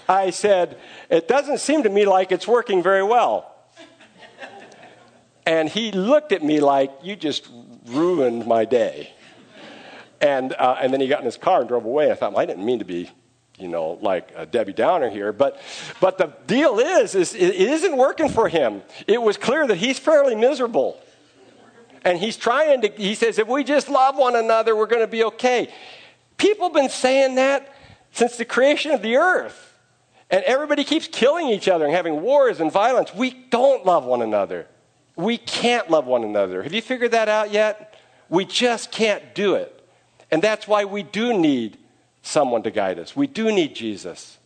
I 0.07 0.29
said, 0.29 0.77
it 1.09 1.27
doesn't 1.27 1.59
seem 1.59 1.83
to 1.83 1.89
me 1.89 2.05
like 2.05 2.31
it's 2.31 2.47
working 2.47 2.83
very 2.83 3.03
well. 3.03 3.51
And 5.47 5.69
he 5.69 5.91
looked 5.91 6.31
at 6.31 6.43
me 6.43 6.59
like, 6.59 6.91
you 7.03 7.15
just 7.15 7.47
ruined 7.85 8.47
my 8.47 8.65
day. 8.65 9.11
And, 10.21 10.53
uh, 10.53 10.77
and 10.81 10.91
then 10.91 11.01
he 11.01 11.07
got 11.07 11.19
in 11.19 11.25
his 11.25 11.37
car 11.37 11.59
and 11.59 11.67
drove 11.67 11.85
away. 11.85 12.11
I 12.11 12.15
thought, 12.15 12.33
well, 12.33 12.41
I 12.41 12.45
didn't 12.45 12.65
mean 12.65 12.79
to 12.79 12.85
be, 12.85 13.11
you 13.57 13.67
know, 13.67 13.97
like 14.01 14.31
a 14.35 14.45
Debbie 14.45 14.73
Downer 14.73 15.09
here. 15.09 15.31
But, 15.31 15.61
but 16.01 16.17
the 16.17 16.33
deal 16.47 16.79
is, 16.79 17.15
is 17.15 17.33
it 17.33 17.55
isn't 17.55 17.95
working 17.95 18.29
for 18.29 18.49
him. 18.49 18.81
It 19.07 19.21
was 19.21 19.37
clear 19.37 19.65
that 19.67 19.75
he's 19.75 19.97
fairly 19.97 20.35
miserable. 20.35 20.99
And 22.03 22.19
he's 22.19 22.37
trying 22.37 22.81
to, 22.81 22.89
he 22.89 23.15
says, 23.15 23.39
if 23.39 23.47
we 23.47 23.63
just 23.63 23.89
love 23.89 24.15
one 24.15 24.35
another, 24.35 24.75
we're 24.75 24.85
going 24.85 25.01
to 25.01 25.07
be 25.07 25.23
okay. 25.23 25.73
People 26.37 26.67
have 26.67 26.73
been 26.73 26.89
saying 26.89 27.35
that 27.35 27.73
since 28.11 28.37
the 28.37 28.45
creation 28.45 28.91
of 28.91 29.01
the 29.01 29.15
earth. 29.15 29.73
And 30.29 30.43
everybody 30.43 30.83
keeps 30.83 31.07
killing 31.07 31.47
each 31.47 31.67
other 31.67 31.85
and 31.85 31.93
having 31.93 32.21
wars 32.21 32.59
and 32.59 32.71
violence. 32.71 33.13
We 33.13 33.31
don't 33.49 33.85
love 33.85 34.05
one 34.05 34.21
another. 34.21 34.67
We 35.15 35.37
can't 35.37 35.89
love 35.89 36.05
one 36.05 36.23
another. 36.23 36.61
Have 36.63 36.73
you 36.73 36.81
figured 36.81 37.11
that 37.11 37.29
out 37.29 37.51
yet? 37.51 37.97
We 38.27 38.43
just 38.43 38.91
can't 38.91 39.33
do 39.33 39.55
it. 39.55 39.71
And 40.31 40.41
that's 40.41 40.67
why 40.67 40.85
we 40.85 41.03
do 41.03 41.37
need 41.37 41.77
someone 42.25 42.63
to 42.63 42.71
guide 42.71 42.99
us. 42.99 43.15
We 43.15 43.27
do 43.27 43.51
need 43.51 43.75
Jesus. 43.75 44.37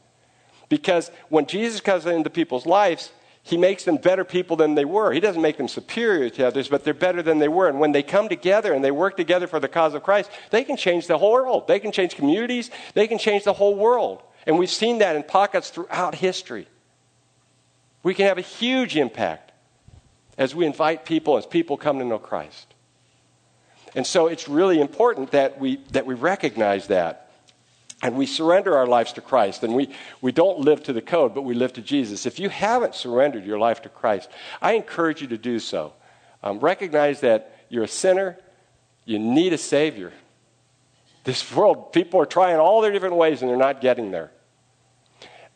Because 0.68 1.10
when 1.30 1.46
Jesus 1.46 1.82
comes 1.82 2.06
into 2.06 2.30
people's 2.30 2.66
lives, 2.66 3.12
he 3.42 3.58
makes 3.58 3.86
them 3.86 3.98
better 3.98 4.24
people 4.24 4.58
than 4.58 4.76
they 4.76 4.86
were. 4.86 5.12
He 5.12 5.20
doesn't 5.20 5.42
make 5.42 5.58
them 5.58 5.68
superior 5.68 6.30
to 6.32 6.48
others, 6.48 6.68
but 6.68 6.84
they're 6.84 6.94
better 6.94 7.24
than 7.24 7.40
they 7.40 7.48
were. 7.48 7.68
And 7.68 7.80
when 7.80 7.92
they 7.92 8.04
come 8.04 8.30
together 8.30 8.74
and 8.74 8.84
they 8.84 8.92
work 8.92 9.18
together 9.18 9.48
for 9.48 9.60
the 9.60 9.68
cause 9.68 9.94
of 9.94 10.04
Christ, 10.04 10.30
they 10.52 10.64
can 10.64 10.78
change 10.78 11.08
the 11.08 11.18
whole 11.18 11.34
world. 11.34 11.68
They 11.68 11.80
can 11.80 11.92
change 11.92 12.16
communities. 12.16 12.70
They 12.94 13.08
can 13.08 13.18
change 13.18 13.46
the 13.46 13.54
whole 13.54 13.76
world. 13.76 14.22
And 14.46 14.60
we've 14.60 14.70
seen 14.70 15.00
that 15.00 15.16
in 15.16 15.24
pockets 15.24 15.70
throughout 15.70 16.16
history. 16.16 16.68
We 18.04 18.14
can 18.14 18.28
have 18.28 18.38
a 18.38 18.42
huge 18.42 18.96
impact 18.96 19.52
as 20.38 20.54
we 20.54 20.66
invite 20.66 21.06
people, 21.06 21.38
as 21.38 21.46
people 21.46 21.78
come 21.78 22.00
to 22.00 22.06
know 22.06 22.20
Christ. 22.20 22.74
And 23.96 24.06
so 24.06 24.28
it's 24.28 24.48
really 24.48 24.80
important 24.80 25.32
that 25.32 25.60
we, 25.60 25.78
that 25.92 26.06
we 26.06 26.14
recognize 26.14 26.88
that. 26.88 27.29
And 28.02 28.16
we 28.16 28.26
surrender 28.26 28.78
our 28.78 28.88
lives 28.88 29.14
to 29.14 29.22
Christ. 29.22 29.64
And 29.64 29.76
we, 29.76 29.90
we 30.22 30.32
don't 30.32 30.60
live 30.60 30.84
to 30.84 30.94
the 30.94 31.02
code, 31.02 31.36
but 31.36 31.42
we 31.42 31.54
live 31.54 31.74
to 31.74 31.82
Jesus. 31.82 32.26
If 32.26 32.40
you 32.40 32.50
haven't 32.50 32.96
surrendered 32.96 33.46
your 33.46 33.60
life 33.60 33.82
to 33.82 33.90
Christ, 33.90 34.30
I 34.62 34.74
encourage 34.74 35.22
you 35.22 35.28
to 35.28 35.38
do 35.38 35.60
so. 35.60 35.94
Um, 36.42 36.60
recognize 36.60 37.20
that 37.22 37.66
you're 37.68 37.84
a 37.84 37.90
sinner, 37.90 38.38
you 39.06 39.20
need 39.20 39.52
a 39.52 39.58
Savior. 39.58 40.14
This 41.26 41.54
world, 41.54 41.92
people 41.92 42.22
are 42.22 42.26
trying 42.26 42.58
all 42.58 42.82
their 42.82 42.92
different 42.92 43.16
ways 43.16 43.42
and 43.42 43.50
they're 43.50 43.58
not 43.58 43.82
getting 43.82 44.12
there. 44.12 44.32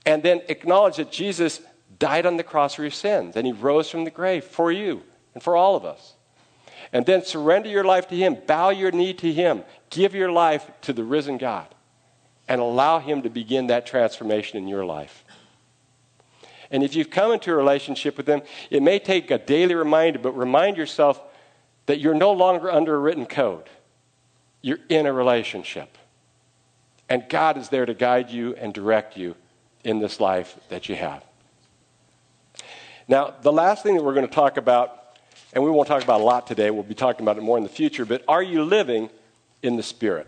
And 0.05 0.21
then 0.21 0.41
acknowledge 0.49 0.97
that 0.97 1.11
Jesus 1.11 1.61
died 1.97 2.25
on 2.25 2.37
the 2.37 2.43
cross 2.43 2.73
for 2.73 2.81
your 2.81 2.91
sins, 2.91 3.37
and 3.37 3.47
he 3.47 3.53
rose 3.53 3.89
from 3.89 4.03
the 4.03 4.11
grave 4.11 4.43
for 4.43 4.71
you 4.71 5.03
and 5.33 5.41
for 5.41 5.55
all 5.55 5.75
of 5.75 5.85
us. 5.85 6.15
And 6.91 7.05
then 7.05 7.23
surrender 7.23 7.69
your 7.69 7.85
life 7.85 8.07
to 8.09 8.15
him, 8.15 8.37
bow 8.45 8.69
your 8.69 8.91
knee 8.91 9.13
to 9.13 9.31
him, 9.31 9.63
give 9.89 10.13
your 10.13 10.31
life 10.31 10.69
to 10.81 10.93
the 10.93 11.03
risen 11.03 11.37
God, 11.37 11.73
and 12.47 12.59
allow 12.59 12.99
him 12.99 13.21
to 13.21 13.29
begin 13.29 13.67
that 13.67 13.85
transformation 13.85 14.57
in 14.57 14.67
your 14.67 14.85
life. 14.85 15.23
And 16.71 16.83
if 16.83 16.95
you've 16.95 17.09
come 17.09 17.31
into 17.31 17.51
a 17.51 17.55
relationship 17.55 18.17
with 18.17 18.27
him, 18.27 18.41
it 18.69 18.81
may 18.81 18.99
take 18.99 19.29
a 19.29 19.37
daily 19.37 19.75
reminder, 19.75 20.19
but 20.19 20.31
remind 20.31 20.75
yourself 20.75 21.21
that 21.85 21.99
you're 21.99 22.15
no 22.15 22.31
longer 22.31 22.71
under 22.71 22.95
a 22.95 22.97
written 22.97 23.25
code. 23.25 23.69
You're 24.61 24.79
in 24.89 25.05
a 25.05 25.13
relationship. 25.13 25.97
And 27.09 27.25
God 27.29 27.57
is 27.57 27.69
there 27.69 27.85
to 27.85 27.93
guide 27.93 28.31
you 28.31 28.55
and 28.55 28.73
direct 28.73 29.17
you 29.17 29.35
in 29.83 29.99
this 29.99 30.19
life 30.19 30.57
that 30.69 30.89
you 30.89 30.95
have. 30.95 31.23
Now, 33.07 33.33
the 33.41 33.51
last 33.51 33.83
thing 33.83 33.95
that 33.95 34.03
we're 34.03 34.13
going 34.13 34.27
to 34.27 34.33
talk 34.33 34.57
about, 34.57 35.17
and 35.51 35.63
we 35.63 35.69
won't 35.69 35.87
talk 35.87 36.03
about 36.03 36.21
a 36.21 36.23
lot 36.23 36.47
today, 36.47 36.71
we'll 36.71 36.83
be 36.83 36.95
talking 36.95 37.23
about 37.23 37.37
it 37.37 37.41
more 37.41 37.57
in 37.57 37.63
the 37.63 37.69
future, 37.69 38.05
but 38.05 38.23
are 38.27 38.41
you 38.41 38.63
living 38.63 39.09
in 39.61 39.75
the 39.75 39.83
Spirit? 39.83 40.27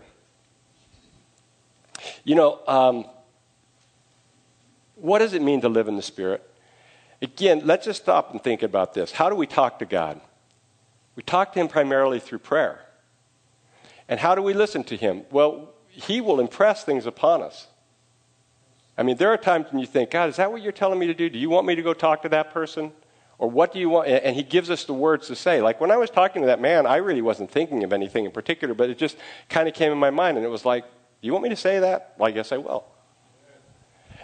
You 2.26 2.34
know, 2.34 2.58
um, 2.66 3.04
what 4.96 5.20
does 5.20 5.32
it 5.32 5.40
mean 5.40 5.60
to 5.60 5.68
live 5.68 5.86
in 5.86 5.94
the 5.94 6.02
Spirit? 6.02 6.42
Again, 7.22 7.62
let's 7.64 7.84
just 7.84 8.02
stop 8.02 8.32
and 8.32 8.42
think 8.42 8.64
about 8.64 8.94
this. 8.94 9.12
How 9.12 9.30
do 9.30 9.36
we 9.36 9.46
talk 9.46 9.78
to 9.78 9.86
God? 9.86 10.20
We 11.14 11.22
talk 11.22 11.52
to 11.52 11.60
Him 11.60 11.68
primarily 11.68 12.18
through 12.18 12.40
prayer. 12.40 12.80
And 14.08 14.18
how 14.18 14.34
do 14.34 14.42
we 14.42 14.54
listen 14.54 14.82
to 14.84 14.96
Him? 14.96 15.22
Well, 15.30 15.72
He 15.88 16.20
will 16.20 16.40
impress 16.40 16.82
things 16.82 17.06
upon 17.06 17.42
us. 17.42 17.68
I 18.98 19.04
mean, 19.04 19.18
there 19.18 19.30
are 19.30 19.36
times 19.36 19.66
when 19.70 19.78
you 19.78 19.86
think, 19.86 20.10
God, 20.10 20.28
is 20.28 20.36
that 20.36 20.50
what 20.50 20.62
you're 20.62 20.72
telling 20.72 20.98
me 20.98 21.06
to 21.06 21.14
do? 21.14 21.30
Do 21.30 21.38
you 21.38 21.48
want 21.48 21.64
me 21.64 21.76
to 21.76 21.82
go 21.82 21.94
talk 21.94 22.22
to 22.22 22.28
that 22.30 22.52
person? 22.52 22.90
Or 23.38 23.48
what 23.48 23.72
do 23.72 23.78
you 23.78 23.88
want? 23.88 24.08
And 24.08 24.34
he 24.34 24.42
gives 24.42 24.68
us 24.68 24.84
the 24.84 24.94
words 24.94 25.28
to 25.28 25.36
say. 25.36 25.62
Like 25.62 25.80
when 25.80 25.92
I 25.92 25.96
was 25.96 26.10
talking 26.10 26.42
to 26.42 26.46
that 26.46 26.60
man, 26.60 26.86
I 26.86 26.96
really 26.96 27.22
wasn't 27.22 27.52
thinking 27.52 27.84
of 27.84 27.92
anything 27.92 28.24
in 28.24 28.32
particular, 28.32 28.74
but 28.74 28.90
it 28.90 28.98
just 28.98 29.16
kind 29.48 29.68
of 29.68 29.74
came 29.74 29.92
in 29.92 29.98
my 29.98 30.10
mind. 30.10 30.38
And 30.38 30.44
it 30.44 30.48
was 30.48 30.64
like, 30.64 30.84
you 31.20 31.32
want 31.32 31.44
me 31.44 31.50
to 31.50 31.56
say 31.56 31.80
that? 31.80 32.14
Well, 32.18 32.28
I 32.28 32.32
guess 32.32 32.52
I 32.52 32.58
will. 32.58 32.84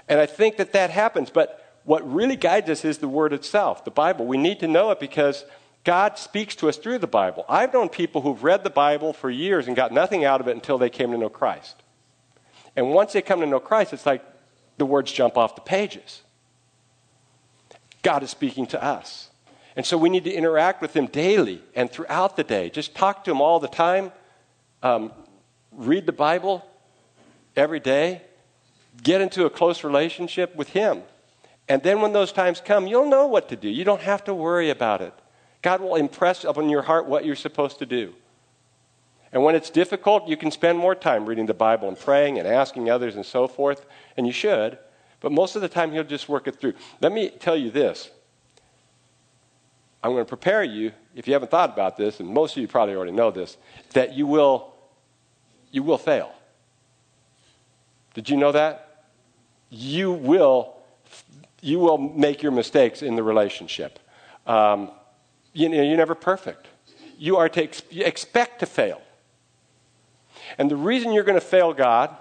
And 0.09 0.20
I 0.20 0.26
think 0.26 0.57
that 0.57 0.72
that 0.72 0.90
happens. 0.90 1.31
But 1.31 1.81
what 1.85 2.11
really 2.12 2.37
guides 2.37 2.68
us 2.70 2.85
is 2.85 2.98
the 2.98 3.09
word 3.09 3.33
itself, 3.33 3.85
the 3.85 3.90
Bible. 3.90 4.26
We 4.26 4.37
need 4.37 4.61
to 4.61 4.68
know 4.68 4.90
it 4.90 5.00
because 5.00 5.44
God 5.85 6.18
speaks 6.18 6.55
to 6.57 6.68
us 6.68 6.76
through 6.76 6.98
the 6.98 7.07
Bible. 7.07 7.44
I've 7.48 7.72
known 7.72 7.88
people 7.88 8.20
who've 8.20 8.42
read 8.42 8.62
the 8.62 8.70
Bible 8.70 9.12
for 9.12 9.31
years 9.31 9.66
and 9.66 9.74
got 9.74 9.92
nothing 9.92 10.24
out 10.24 10.40
of 10.40 10.48
it 10.48 10.55
until 10.55 10.78
they 10.78 10.90
came 10.90 11.11
to 11.11 11.18
know 11.18 11.28
Christ. 11.28 11.83
And 12.76 12.90
once 12.90 13.12
they 13.12 13.22
come 13.22 13.40
to 13.40 13.46
know 13.46 13.61
Christ, 13.61 13.92
it's 13.92 14.07
like 14.07 14.24
the 14.78 14.87
words 14.87 15.11
jump 15.12 15.37
off 15.37 15.55
the 15.55 15.61
pages. 15.61 16.22
God 18.02 18.22
is 18.22 18.31
speaking 18.31 18.66
to 18.68 18.83
us. 18.83 19.31
And 19.74 19.87
so 19.87 19.96
we 19.96 20.09
need 20.09 20.24
to 20.24 20.33
interact 20.33 20.83
with 20.83 20.94
Him 20.94 21.07
daily 21.07 21.62
and 21.74 21.90
throughout 21.90 22.37
the 22.37 22.44
day. 22.44 22.70
Just 22.70 22.94
talk 22.94 23.24
to 23.24 23.31
Him 23.31 23.40
all 23.40 23.59
the 23.59 23.68
time. 23.68 24.12
Um, 24.83 25.12
read 25.72 26.07
the 26.07 26.12
Bible 26.12 26.64
every 27.56 27.80
day. 27.80 28.22
Get 29.02 29.20
into 29.20 29.46
a 29.46 29.50
close 29.50 29.84
relationship 29.84 30.54
with 30.54 30.70
Him. 30.70 31.02
And 31.68 31.82
then 31.82 32.00
when 32.00 32.12
those 32.12 32.32
times 32.32 32.60
come, 32.60 32.86
you'll 32.86 33.08
know 33.08 33.26
what 33.26 33.48
to 33.48 33.56
do. 33.56 33.68
You 33.68 33.84
don't 33.84 34.02
have 34.02 34.24
to 34.24 34.34
worry 34.34 34.70
about 34.70 35.00
it. 35.00 35.14
God 35.62 35.80
will 35.80 35.94
impress 35.94 36.44
upon 36.44 36.68
your 36.68 36.82
heart 36.82 37.06
what 37.06 37.24
you're 37.24 37.36
supposed 37.36 37.78
to 37.78 37.86
do. 37.86 38.14
And 39.32 39.42
when 39.42 39.54
it's 39.54 39.70
difficult, 39.70 40.28
you 40.28 40.36
can 40.36 40.50
spend 40.50 40.78
more 40.78 40.94
time 40.94 41.24
reading 41.24 41.46
the 41.46 41.54
Bible 41.54 41.88
and 41.88 41.98
praying 41.98 42.38
and 42.38 42.46
asking 42.46 42.90
others 42.90 43.16
and 43.16 43.24
so 43.24 43.48
forth, 43.48 43.86
and 44.16 44.26
you 44.26 44.32
should. 44.32 44.78
But 45.20 45.32
most 45.32 45.56
of 45.56 45.62
the 45.62 45.68
time, 45.68 45.92
He'll 45.92 46.04
just 46.04 46.28
work 46.28 46.46
it 46.46 46.60
through. 46.60 46.74
Let 47.00 47.12
me 47.12 47.30
tell 47.30 47.56
you 47.56 47.70
this 47.70 48.10
I'm 50.02 50.12
going 50.12 50.24
to 50.24 50.28
prepare 50.28 50.64
you, 50.64 50.92
if 51.14 51.26
you 51.28 51.32
haven't 51.32 51.50
thought 51.50 51.70
about 51.70 51.96
this, 51.96 52.18
and 52.20 52.28
most 52.28 52.56
of 52.56 52.60
you 52.60 52.68
probably 52.68 52.94
already 52.94 53.12
know 53.12 53.30
this, 53.30 53.56
that 53.92 54.14
you 54.14 54.26
will, 54.26 54.74
you 55.70 55.82
will 55.82 55.98
fail. 55.98 56.34
Did 58.14 58.29
you 58.29 58.37
know 58.37 58.53
that? 58.53 59.05
You 59.70 60.12
will, 60.12 60.75
you 61.61 61.79
will 61.79 61.98
make 61.98 62.42
your 62.42 62.53
mistakes 62.53 63.03
in 63.03 63.16
the 63.16 63.22
relationship. 63.22 63.98
Um, 64.46 64.90
you 65.53 65.68
know, 65.68 65.83
you're 65.83 65.96
never 65.96 66.14
perfect. 66.14 66.66
You 67.16 67.37
are 67.37 67.48
to 67.48 67.62
ex- 67.62 67.83
expect 67.90 68.61
to 68.61 68.66
fail. 68.66 69.01
And 70.59 70.70
the 70.70 70.77
reason 70.77 71.12
you're 71.12 71.25
going 71.25 71.40
to 71.40 71.46
fail 71.46 71.72
God 71.72 72.14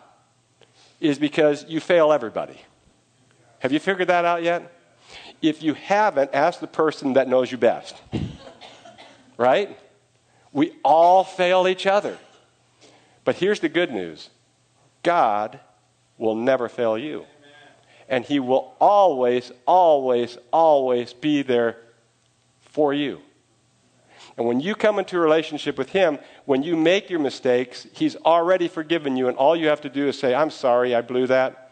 is 1.00 1.20
because 1.20 1.66
you 1.68 1.80
fail 1.80 2.14
everybody. 2.14 2.62
Have 3.60 3.72
you 3.72 3.80
figured 3.80 4.08
that 4.08 4.26
out 4.26 4.44
yet? 4.44 4.72
If 5.42 5.64
you 5.64 5.74
haven't, 5.74 6.32
ask 6.34 6.60
the 6.60 6.68
person 6.68 7.14
that 7.14 7.28
knows 7.28 7.52
you 7.52 7.58
best. 7.58 7.96
right? 9.38 9.78
We 10.52 10.74
all 10.84 11.24
fail 11.24 11.68
each 11.68 11.88
other. 11.88 12.18
But 13.24 13.36
here's 13.36 13.60
the 13.60 13.70
good 13.70 13.92
news 13.92 14.30
God 15.04 15.60
will 16.22 16.36
never 16.36 16.70
fail 16.70 16.98
you. 16.98 17.26
And 18.08 18.24
He 18.24 18.40
will 18.40 18.76
always, 18.80 19.52
always, 19.66 20.38
always 20.54 21.14
be 21.14 21.42
there 21.42 21.78
for 22.60 22.94
you. 22.94 23.20
And 24.38 24.46
when 24.46 24.60
you 24.60 24.76
come 24.76 25.00
into 25.00 25.18
a 25.18 25.20
relationship 25.20 25.78
with 25.78 25.90
Him, 25.90 26.20
when 26.46 26.62
you 26.62 26.78
make 26.78 27.10
your 27.10 27.20
mistakes, 27.20 27.88
He's 27.92 28.16
already 28.18 28.68
forgiven 28.68 29.18
you, 29.18 29.28
and 29.28 29.38
all 29.38 29.56
you 29.56 29.68
have 29.68 29.82
to 29.82 29.90
do 29.90 30.08
is 30.08 30.20
say, 30.20 30.36
I'm 30.36 30.52
sorry, 30.52 30.94
I 30.94 31.02
blew 31.02 31.26
that. 31.28 31.72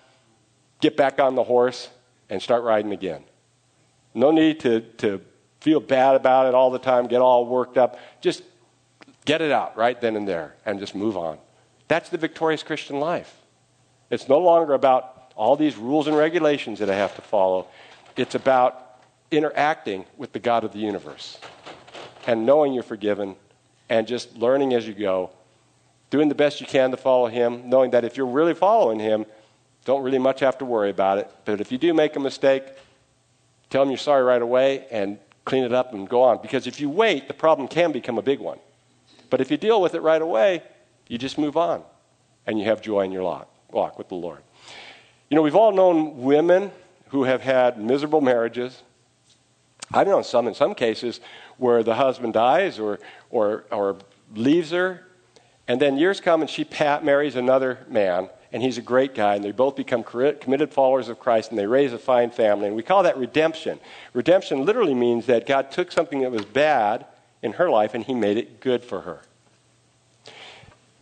Get 0.81 0.97
back 0.97 1.19
on 1.19 1.35
the 1.35 1.43
horse 1.43 1.89
and 2.29 2.41
start 2.41 2.63
riding 2.63 2.91
again. 2.91 3.23
No 4.15 4.31
need 4.31 4.59
to, 4.61 4.81
to 4.97 5.21
feel 5.59 5.79
bad 5.79 6.15
about 6.15 6.47
it 6.47 6.55
all 6.55 6.71
the 6.71 6.79
time, 6.79 7.07
get 7.07 7.21
all 7.21 7.45
worked 7.45 7.77
up. 7.77 7.99
Just 8.19 8.41
get 9.25 9.41
it 9.41 9.51
out 9.51 9.77
right 9.77 9.99
then 10.01 10.15
and 10.15 10.27
there 10.27 10.55
and 10.65 10.79
just 10.79 10.95
move 10.95 11.15
on. 11.17 11.37
That's 11.87 12.09
the 12.09 12.17
victorious 12.17 12.63
Christian 12.63 12.99
life. 12.99 13.38
It's 14.09 14.27
no 14.27 14.39
longer 14.39 14.73
about 14.73 15.33
all 15.35 15.55
these 15.55 15.77
rules 15.77 16.07
and 16.07 16.17
regulations 16.17 16.79
that 16.79 16.89
I 16.89 16.95
have 16.95 17.15
to 17.15 17.21
follow, 17.21 17.67
it's 18.17 18.35
about 18.35 18.99
interacting 19.31 20.05
with 20.17 20.33
the 20.33 20.39
God 20.39 20.63
of 20.63 20.73
the 20.73 20.79
universe 20.79 21.37
and 22.27 22.45
knowing 22.45 22.73
you're 22.73 22.83
forgiven 22.83 23.35
and 23.87 24.07
just 24.07 24.35
learning 24.35 24.73
as 24.73 24.87
you 24.87 24.93
go, 24.93 25.31
doing 26.09 26.29
the 26.29 26.35
best 26.35 26.59
you 26.59 26.67
can 26.67 26.91
to 26.91 26.97
follow 26.97 27.27
Him, 27.27 27.69
knowing 27.69 27.91
that 27.91 28.03
if 28.03 28.17
you're 28.17 28.25
really 28.25 28.53
following 28.53 28.99
Him, 28.99 29.25
don't 29.85 30.03
really 30.03 30.19
much 30.19 30.41
have 30.41 30.57
to 30.57 30.65
worry 30.65 30.89
about 30.89 31.17
it. 31.19 31.31
But 31.45 31.61
if 31.61 31.71
you 31.71 31.77
do 31.77 31.93
make 31.93 32.15
a 32.15 32.19
mistake, 32.19 32.63
tell 33.69 33.83
Him 33.83 33.89
you're 33.89 33.97
sorry 33.97 34.23
right 34.23 34.41
away 34.41 34.85
and 34.91 35.17
clean 35.45 35.63
it 35.63 35.73
up 35.73 35.93
and 35.93 36.07
go 36.07 36.21
on. 36.21 36.41
Because 36.41 36.67
if 36.67 36.79
you 36.79 36.89
wait, 36.89 37.27
the 37.27 37.33
problem 37.33 37.67
can 37.67 37.91
become 37.91 38.17
a 38.17 38.21
big 38.21 38.39
one. 38.39 38.59
But 39.29 39.41
if 39.41 39.49
you 39.51 39.57
deal 39.57 39.81
with 39.81 39.95
it 39.95 40.01
right 40.01 40.21
away, 40.21 40.63
you 41.07 41.17
just 41.17 41.37
move 41.37 41.55
on 41.55 41.83
and 42.45 42.59
you 42.59 42.65
have 42.65 42.81
joy 42.81 43.01
in 43.01 43.11
your 43.11 43.23
walk 43.71 43.97
with 43.97 44.09
the 44.09 44.15
Lord. 44.15 44.39
You 45.29 45.35
know, 45.35 45.41
we've 45.41 45.55
all 45.55 45.71
known 45.71 46.21
women 46.23 46.71
who 47.09 47.23
have 47.23 47.41
had 47.41 47.79
miserable 47.79 48.21
marriages. 48.21 48.81
I've 49.91 50.07
known 50.07 50.23
some, 50.23 50.47
in 50.47 50.53
some 50.53 50.75
cases, 50.75 51.19
where 51.57 51.83
the 51.83 51.95
husband 51.95 52.33
dies 52.33 52.79
or, 52.79 52.99
or, 53.29 53.65
or 53.71 53.97
leaves 54.35 54.71
her, 54.71 55.05
and 55.67 55.79
then 55.79 55.97
years 55.97 56.19
come 56.19 56.41
and 56.41 56.49
she 56.49 56.63
pat, 56.63 57.03
marries 57.03 57.35
another 57.35 57.79
man, 57.87 58.29
and 58.51 58.63
he's 58.63 58.77
a 58.77 58.81
great 58.81 59.13
guy, 59.13 59.35
and 59.35 59.43
they 59.43 59.51
both 59.51 59.75
become 59.75 60.03
committed 60.03 60.73
followers 60.73 61.09
of 61.09 61.19
Christ, 61.19 61.51
and 61.51 61.59
they 61.59 61.67
raise 61.67 61.93
a 61.93 61.99
fine 61.99 62.31
family. 62.31 62.67
And 62.67 62.75
we 62.75 62.81
call 62.81 63.03
that 63.03 63.17
redemption. 63.17 63.79
Redemption 64.13 64.65
literally 64.65 64.95
means 64.95 65.27
that 65.27 65.45
God 65.45 65.71
took 65.71 65.91
something 65.91 66.21
that 66.21 66.31
was 66.31 66.45
bad 66.45 67.05
in 67.41 67.53
her 67.53 67.69
life 67.69 67.93
and 67.93 68.03
he 68.03 68.13
made 68.13 68.37
it 68.37 68.59
good 68.59 68.83
for 68.83 69.01
her. 69.01 69.21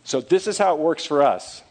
So, 0.04 0.20
this 0.20 0.46
is 0.46 0.58
how 0.58 0.74
it 0.74 0.80
works 0.80 1.04
for 1.04 1.22
us. 1.22 1.62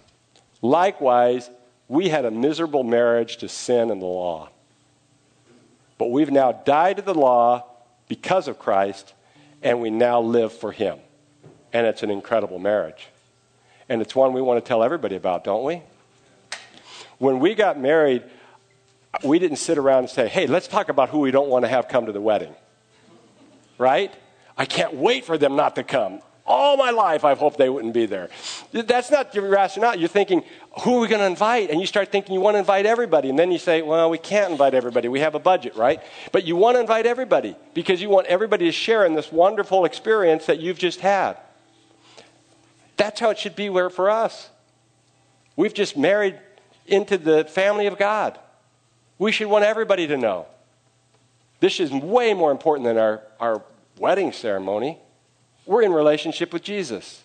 Likewise, 0.62 1.50
we 1.88 2.10
had 2.10 2.26
a 2.26 2.32
miserable 2.32 2.84
marriage 2.84 3.38
to 3.38 3.48
sin 3.48 3.92
and 3.92 4.02
the 4.02 4.06
law. 4.06 4.50
But 5.98 6.12
we've 6.12 6.32
now 6.32 6.52
died 6.52 6.98
to 6.98 7.02
the 7.02 7.14
law 7.14 7.66
because 8.08 8.48
of 8.48 8.60
Christ, 8.60 9.14
and 9.62 9.82
we 9.82 9.90
now 9.90 10.22
live 10.22 10.54
for 10.54 10.72
Him. 10.72 11.00
And 11.74 11.86
it's 11.86 12.04
an 12.04 12.10
incredible 12.10 12.60
marriage. 12.60 13.08
And 13.90 14.02
it's 14.02 14.16
one 14.16 14.34
we 14.34 14.42
want 14.42 14.64
to 14.64 14.68
tell 14.68 14.84
everybody 14.84 15.16
about, 15.16 15.44
don't 15.44 15.64
we? 15.64 15.82
When 17.18 17.40
we 17.40 17.56
got 17.56 17.80
married, 17.80 18.24
we 19.24 19.40
didn't 19.40 19.58
sit 19.58 19.78
around 19.78 20.00
and 20.00 20.10
say, 20.10 20.28
hey, 20.28 20.48
let's 20.48 20.68
talk 20.68 20.90
about 20.90 21.10
who 21.10 21.20
we 21.20 21.32
don't 21.32 21.50
want 21.50 21.66
to 21.66 21.70
have 21.70 21.88
come 21.88 22.06
to 22.06 22.12
the 22.12 22.22
wedding. 22.22 22.54
Right? 23.78 24.14
I 24.58 24.66
can't 24.66 24.96
wait 24.96 25.26
for 25.26 25.38
them 25.38 25.56
not 25.56 25.76
to 25.76 25.84
come. 25.84 26.22
All 26.48 26.78
my 26.78 26.92
life, 26.92 27.26
I've 27.26 27.40
hoped 27.40 27.58
they 27.58 27.68
wouldn't 27.68 27.94
be 27.94 28.06
there. 28.06 28.30
That's 28.72 29.12
not 29.12 29.36
your 29.36 29.50
rationale. 29.50 29.98
You're 29.98 30.08
thinking, 30.08 30.44
who 30.82 30.98
are 30.98 31.00
we 31.02 31.08
going 31.10 31.20
to 31.20 31.28
invite? 31.28 31.70
And 31.70 31.82
you 31.82 31.86
start 31.86 32.10
thinking 32.10 32.34
you 32.34 32.40
want 32.40 32.56
to 32.56 32.60
invite 32.60 32.86
everybody. 32.86 33.30
And 33.30 33.38
then 33.38 33.52
you 33.52 33.58
say, 33.58 33.82
well, 33.82 34.10
we 34.10 34.18
can't 34.18 34.52
invite 34.52 34.74
everybody. 34.74 35.10
We 35.10 35.20
have 35.20 35.36
a 35.36 35.40
budget, 35.40 35.76
right? 35.76 36.02
But 36.32 36.46
you 36.46 36.56
want 36.56 36.76
to 36.76 36.80
invite 36.80 37.06
everybody 37.06 37.58
because 37.74 38.02
you 38.02 38.08
want 38.08 38.28
everybody 38.28 38.64
to 38.66 38.72
share 38.72 39.06
in 39.06 39.14
this 39.14 39.30
wonderful 39.30 39.84
experience 39.84 40.46
that 40.46 40.62
you've 40.62 40.80
just 40.80 41.02
had. 41.02 41.38
That's 42.96 43.20
how 43.20 43.30
it 43.30 43.38
should 43.38 43.58
be 43.58 43.70
where 43.70 43.90
for 43.90 44.10
us. 44.10 44.50
We've 45.58 45.74
just 45.74 45.98
married 45.98 46.40
into 46.86 47.18
the 47.18 47.44
family 47.44 47.88
of 47.88 47.98
God. 47.98 48.40
We 49.20 49.34
should 49.34 49.48
want 49.48 49.66
everybody 49.66 50.08
to 50.08 50.18
know. 50.18 50.46
This 51.60 51.82
is 51.82 51.92
way 51.92 52.34
more 52.34 52.52
important 52.52 52.86
than 52.86 52.98
our, 52.98 53.22
our 53.40 53.64
wedding 54.00 54.32
ceremony. 54.32 55.00
We're 55.68 55.82
in 55.82 55.92
relationship 55.92 56.54
with 56.54 56.64
Jesus. 56.64 57.24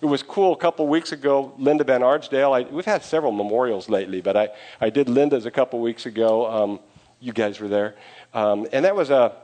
It 0.00 0.06
was 0.06 0.22
cool 0.22 0.52
a 0.52 0.56
couple 0.56 0.86
weeks 0.88 1.12
ago, 1.12 1.52
Linda 1.58 1.84
Van 1.84 2.02
Arsdale. 2.02 2.52
I, 2.52 2.62
we've 2.62 2.86
had 2.86 3.02
several 3.04 3.32
memorials 3.32 3.88
lately, 3.88 4.22
but 4.22 4.36
I, 4.36 4.48
I 4.80 4.90
did 4.90 5.08
Linda's 5.08 5.44
a 5.44 5.50
couple 5.50 5.80
weeks 5.80 6.06
ago. 6.06 6.50
Um, 6.50 6.80
you 7.20 7.32
guys 7.32 7.60
were 7.60 7.68
there. 7.68 7.94
Um, 8.32 8.66
and 8.72 8.84
that 8.86 8.96
was 8.96 9.10
a 9.10 9.36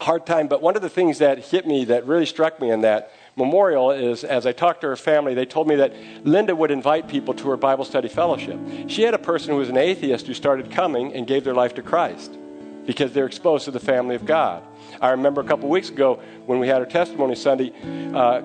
hard 0.00 0.26
time, 0.26 0.48
but 0.48 0.60
one 0.60 0.74
of 0.74 0.82
the 0.82 0.88
things 0.88 1.18
that 1.18 1.38
hit 1.38 1.66
me 1.66 1.84
that 1.84 2.06
really 2.06 2.26
struck 2.26 2.60
me 2.60 2.70
in 2.70 2.80
that 2.80 3.12
memorial 3.36 3.92
is 3.92 4.24
as 4.24 4.44
I 4.46 4.52
talked 4.52 4.80
to 4.80 4.88
her 4.88 4.96
family, 4.96 5.34
they 5.34 5.46
told 5.46 5.68
me 5.68 5.76
that 5.76 5.94
Linda 6.24 6.56
would 6.56 6.72
invite 6.72 7.06
people 7.06 7.32
to 7.34 7.50
her 7.50 7.56
Bible 7.56 7.84
study 7.84 8.08
fellowship. 8.08 8.58
She 8.88 9.02
had 9.02 9.14
a 9.14 9.18
person 9.18 9.50
who 9.50 9.58
was 9.58 9.68
an 9.68 9.76
atheist 9.76 10.26
who 10.26 10.34
started 10.34 10.72
coming 10.72 11.14
and 11.14 11.26
gave 11.26 11.44
their 11.44 11.54
life 11.54 11.74
to 11.74 11.82
Christ 11.82 12.36
because 12.86 13.12
they're 13.12 13.26
exposed 13.26 13.66
to 13.66 13.70
the 13.70 13.80
family 13.80 14.16
of 14.16 14.26
God. 14.26 14.64
I 15.00 15.10
remember 15.10 15.40
a 15.40 15.44
couple 15.44 15.68
weeks 15.68 15.88
ago 15.88 16.20
when 16.46 16.58
we 16.58 16.68
had 16.68 16.76
our 16.76 16.86
testimony 16.86 17.34
Sunday, 17.34 17.72
uh, 18.14 18.42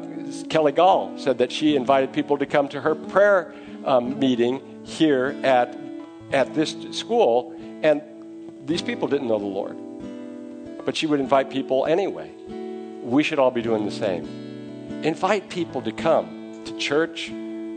Kelly 0.49 0.71
Gall 0.71 1.17
said 1.17 1.37
that 1.39 1.51
she 1.51 1.75
invited 1.75 2.13
people 2.13 2.37
to 2.37 2.45
come 2.45 2.67
to 2.69 2.81
her 2.81 2.95
prayer 2.95 3.53
um, 3.85 4.19
meeting 4.19 4.83
here 4.83 5.35
at, 5.43 5.77
at 6.31 6.53
this 6.53 6.75
school, 6.91 7.55
and 7.83 8.01
these 8.65 8.81
people 8.81 9.07
didn't 9.07 9.27
know 9.27 9.39
the 9.39 9.45
Lord. 9.45 9.77
But 10.85 10.95
she 10.95 11.05
would 11.07 11.19
invite 11.19 11.49
people 11.49 11.85
anyway. 11.85 12.31
We 13.03 13.23
should 13.23 13.39
all 13.39 13.51
be 13.51 13.61
doing 13.61 13.85
the 13.85 13.91
same. 13.91 14.25
Invite 15.03 15.49
people 15.49 15.81
to 15.81 15.91
come 15.91 16.63
to 16.65 16.77
church, 16.77 17.31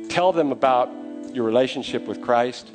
tell 0.08 0.32
them 0.32 0.52
about 0.52 0.90
your 1.32 1.44
relationship 1.44 2.06
with 2.06 2.20
Christ 2.20 2.70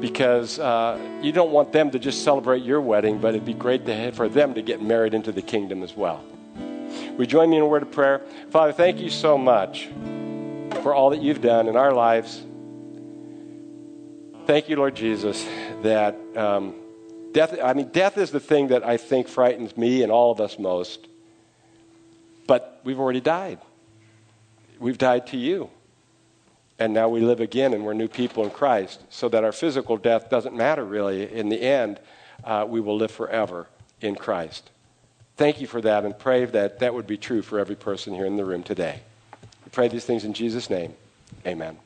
because 0.00 0.58
uh, 0.58 0.98
you 1.22 1.32
don't 1.32 1.50
want 1.50 1.72
them 1.72 1.90
to 1.90 1.98
just 1.98 2.22
celebrate 2.22 2.62
your 2.62 2.80
wedding, 2.80 3.18
but 3.18 3.28
it'd 3.28 3.44
be 3.44 3.54
great 3.54 3.86
to, 3.86 4.12
for 4.12 4.28
them 4.28 4.54
to 4.54 4.62
get 4.62 4.82
married 4.82 5.14
into 5.14 5.32
the 5.32 5.42
kingdom 5.42 5.82
as 5.82 5.96
well. 5.96 6.24
We 7.16 7.26
join 7.26 7.50
me 7.50 7.56
in 7.56 7.62
a 7.62 7.66
word 7.66 7.82
of 7.82 7.90
prayer? 7.90 8.20
Father, 8.50 8.72
thank 8.72 9.00
you 9.00 9.10
so 9.10 9.38
much 9.38 9.88
for 10.82 10.94
all 10.94 11.10
that 11.10 11.22
you've 11.22 11.40
done 11.40 11.68
in 11.68 11.76
our 11.76 11.92
lives. 11.92 12.42
Thank 14.46 14.68
you, 14.68 14.76
Lord 14.76 14.94
Jesus, 14.94 15.44
that 15.82 16.16
um, 16.36 16.74
death, 17.32 17.58
I 17.62 17.72
mean, 17.72 17.88
death 17.88 18.18
is 18.18 18.30
the 18.30 18.40
thing 18.40 18.68
that 18.68 18.84
I 18.84 18.96
think 18.96 19.28
frightens 19.28 19.76
me 19.76 20.02
and 20.02 20.12
all 20.12 20.30
of 20.30 20.40
us 20.40 20.58
most. 20.58 21.08
But 22.46 22.80
we've 22.84 23.00
already 23.00 23.20
died. 23.20 23.58
We've 24.78 24.98
died 24.98 25.26
to 25.28 25.36
you. 25.36 25.70
And 26.78 26.92
now 26.92 27.08
we 27.08 27.20
live 27.20 27.40
again 27.40 27.72
and 27.72 27.84
we're 27.84 27.94
new 27.94 28.08
people 28.08 28.44
in 28.44 28.50
Christ, 28.50 29.00
so 29.08 29.28
that 29.30 29.44
our 29.44 29.52
physical 29.52 29.96
death 29.96 30.28
doesn't 30.28 30.54
matter 30.54 30.84
really. 30.84 31.32
In 31.32 31.48
the 31.48 31.60
end, 31.60 31.98
uh, 32.44 32.66
we 32.68 32.80
will 32.80 32.96
live 32.96 33.10
forever 33.10 33.66
in 34.00 34.14
Christ. 34.14 34.70
Thank 35.36 35.60
you 35.60 35.66
for 35.66 35.80
that 35.82 36.04
and 36.04 36.18
pray 36.18 36.44
that 36.44 36.78
that 36.80 36.94
would 36.94 37.06
be 37.06 37.16
true 37.16 37.42
for 37.42 37.58
every 37.58 37.76
person 37.76 38.14
here 38.14 38.26
in 38.26 38.36
the 38.36 38.44
room 38.44 38.62
today. 38.62 39.00
We 39.64 39.70
pray 39.70 39.88
these 39.88 40.04
things 40.04 40.24
in 40.24 40.32
Jesus' 40.32 40.70
name. 40.70 40.94
Amen. 41.46 41.78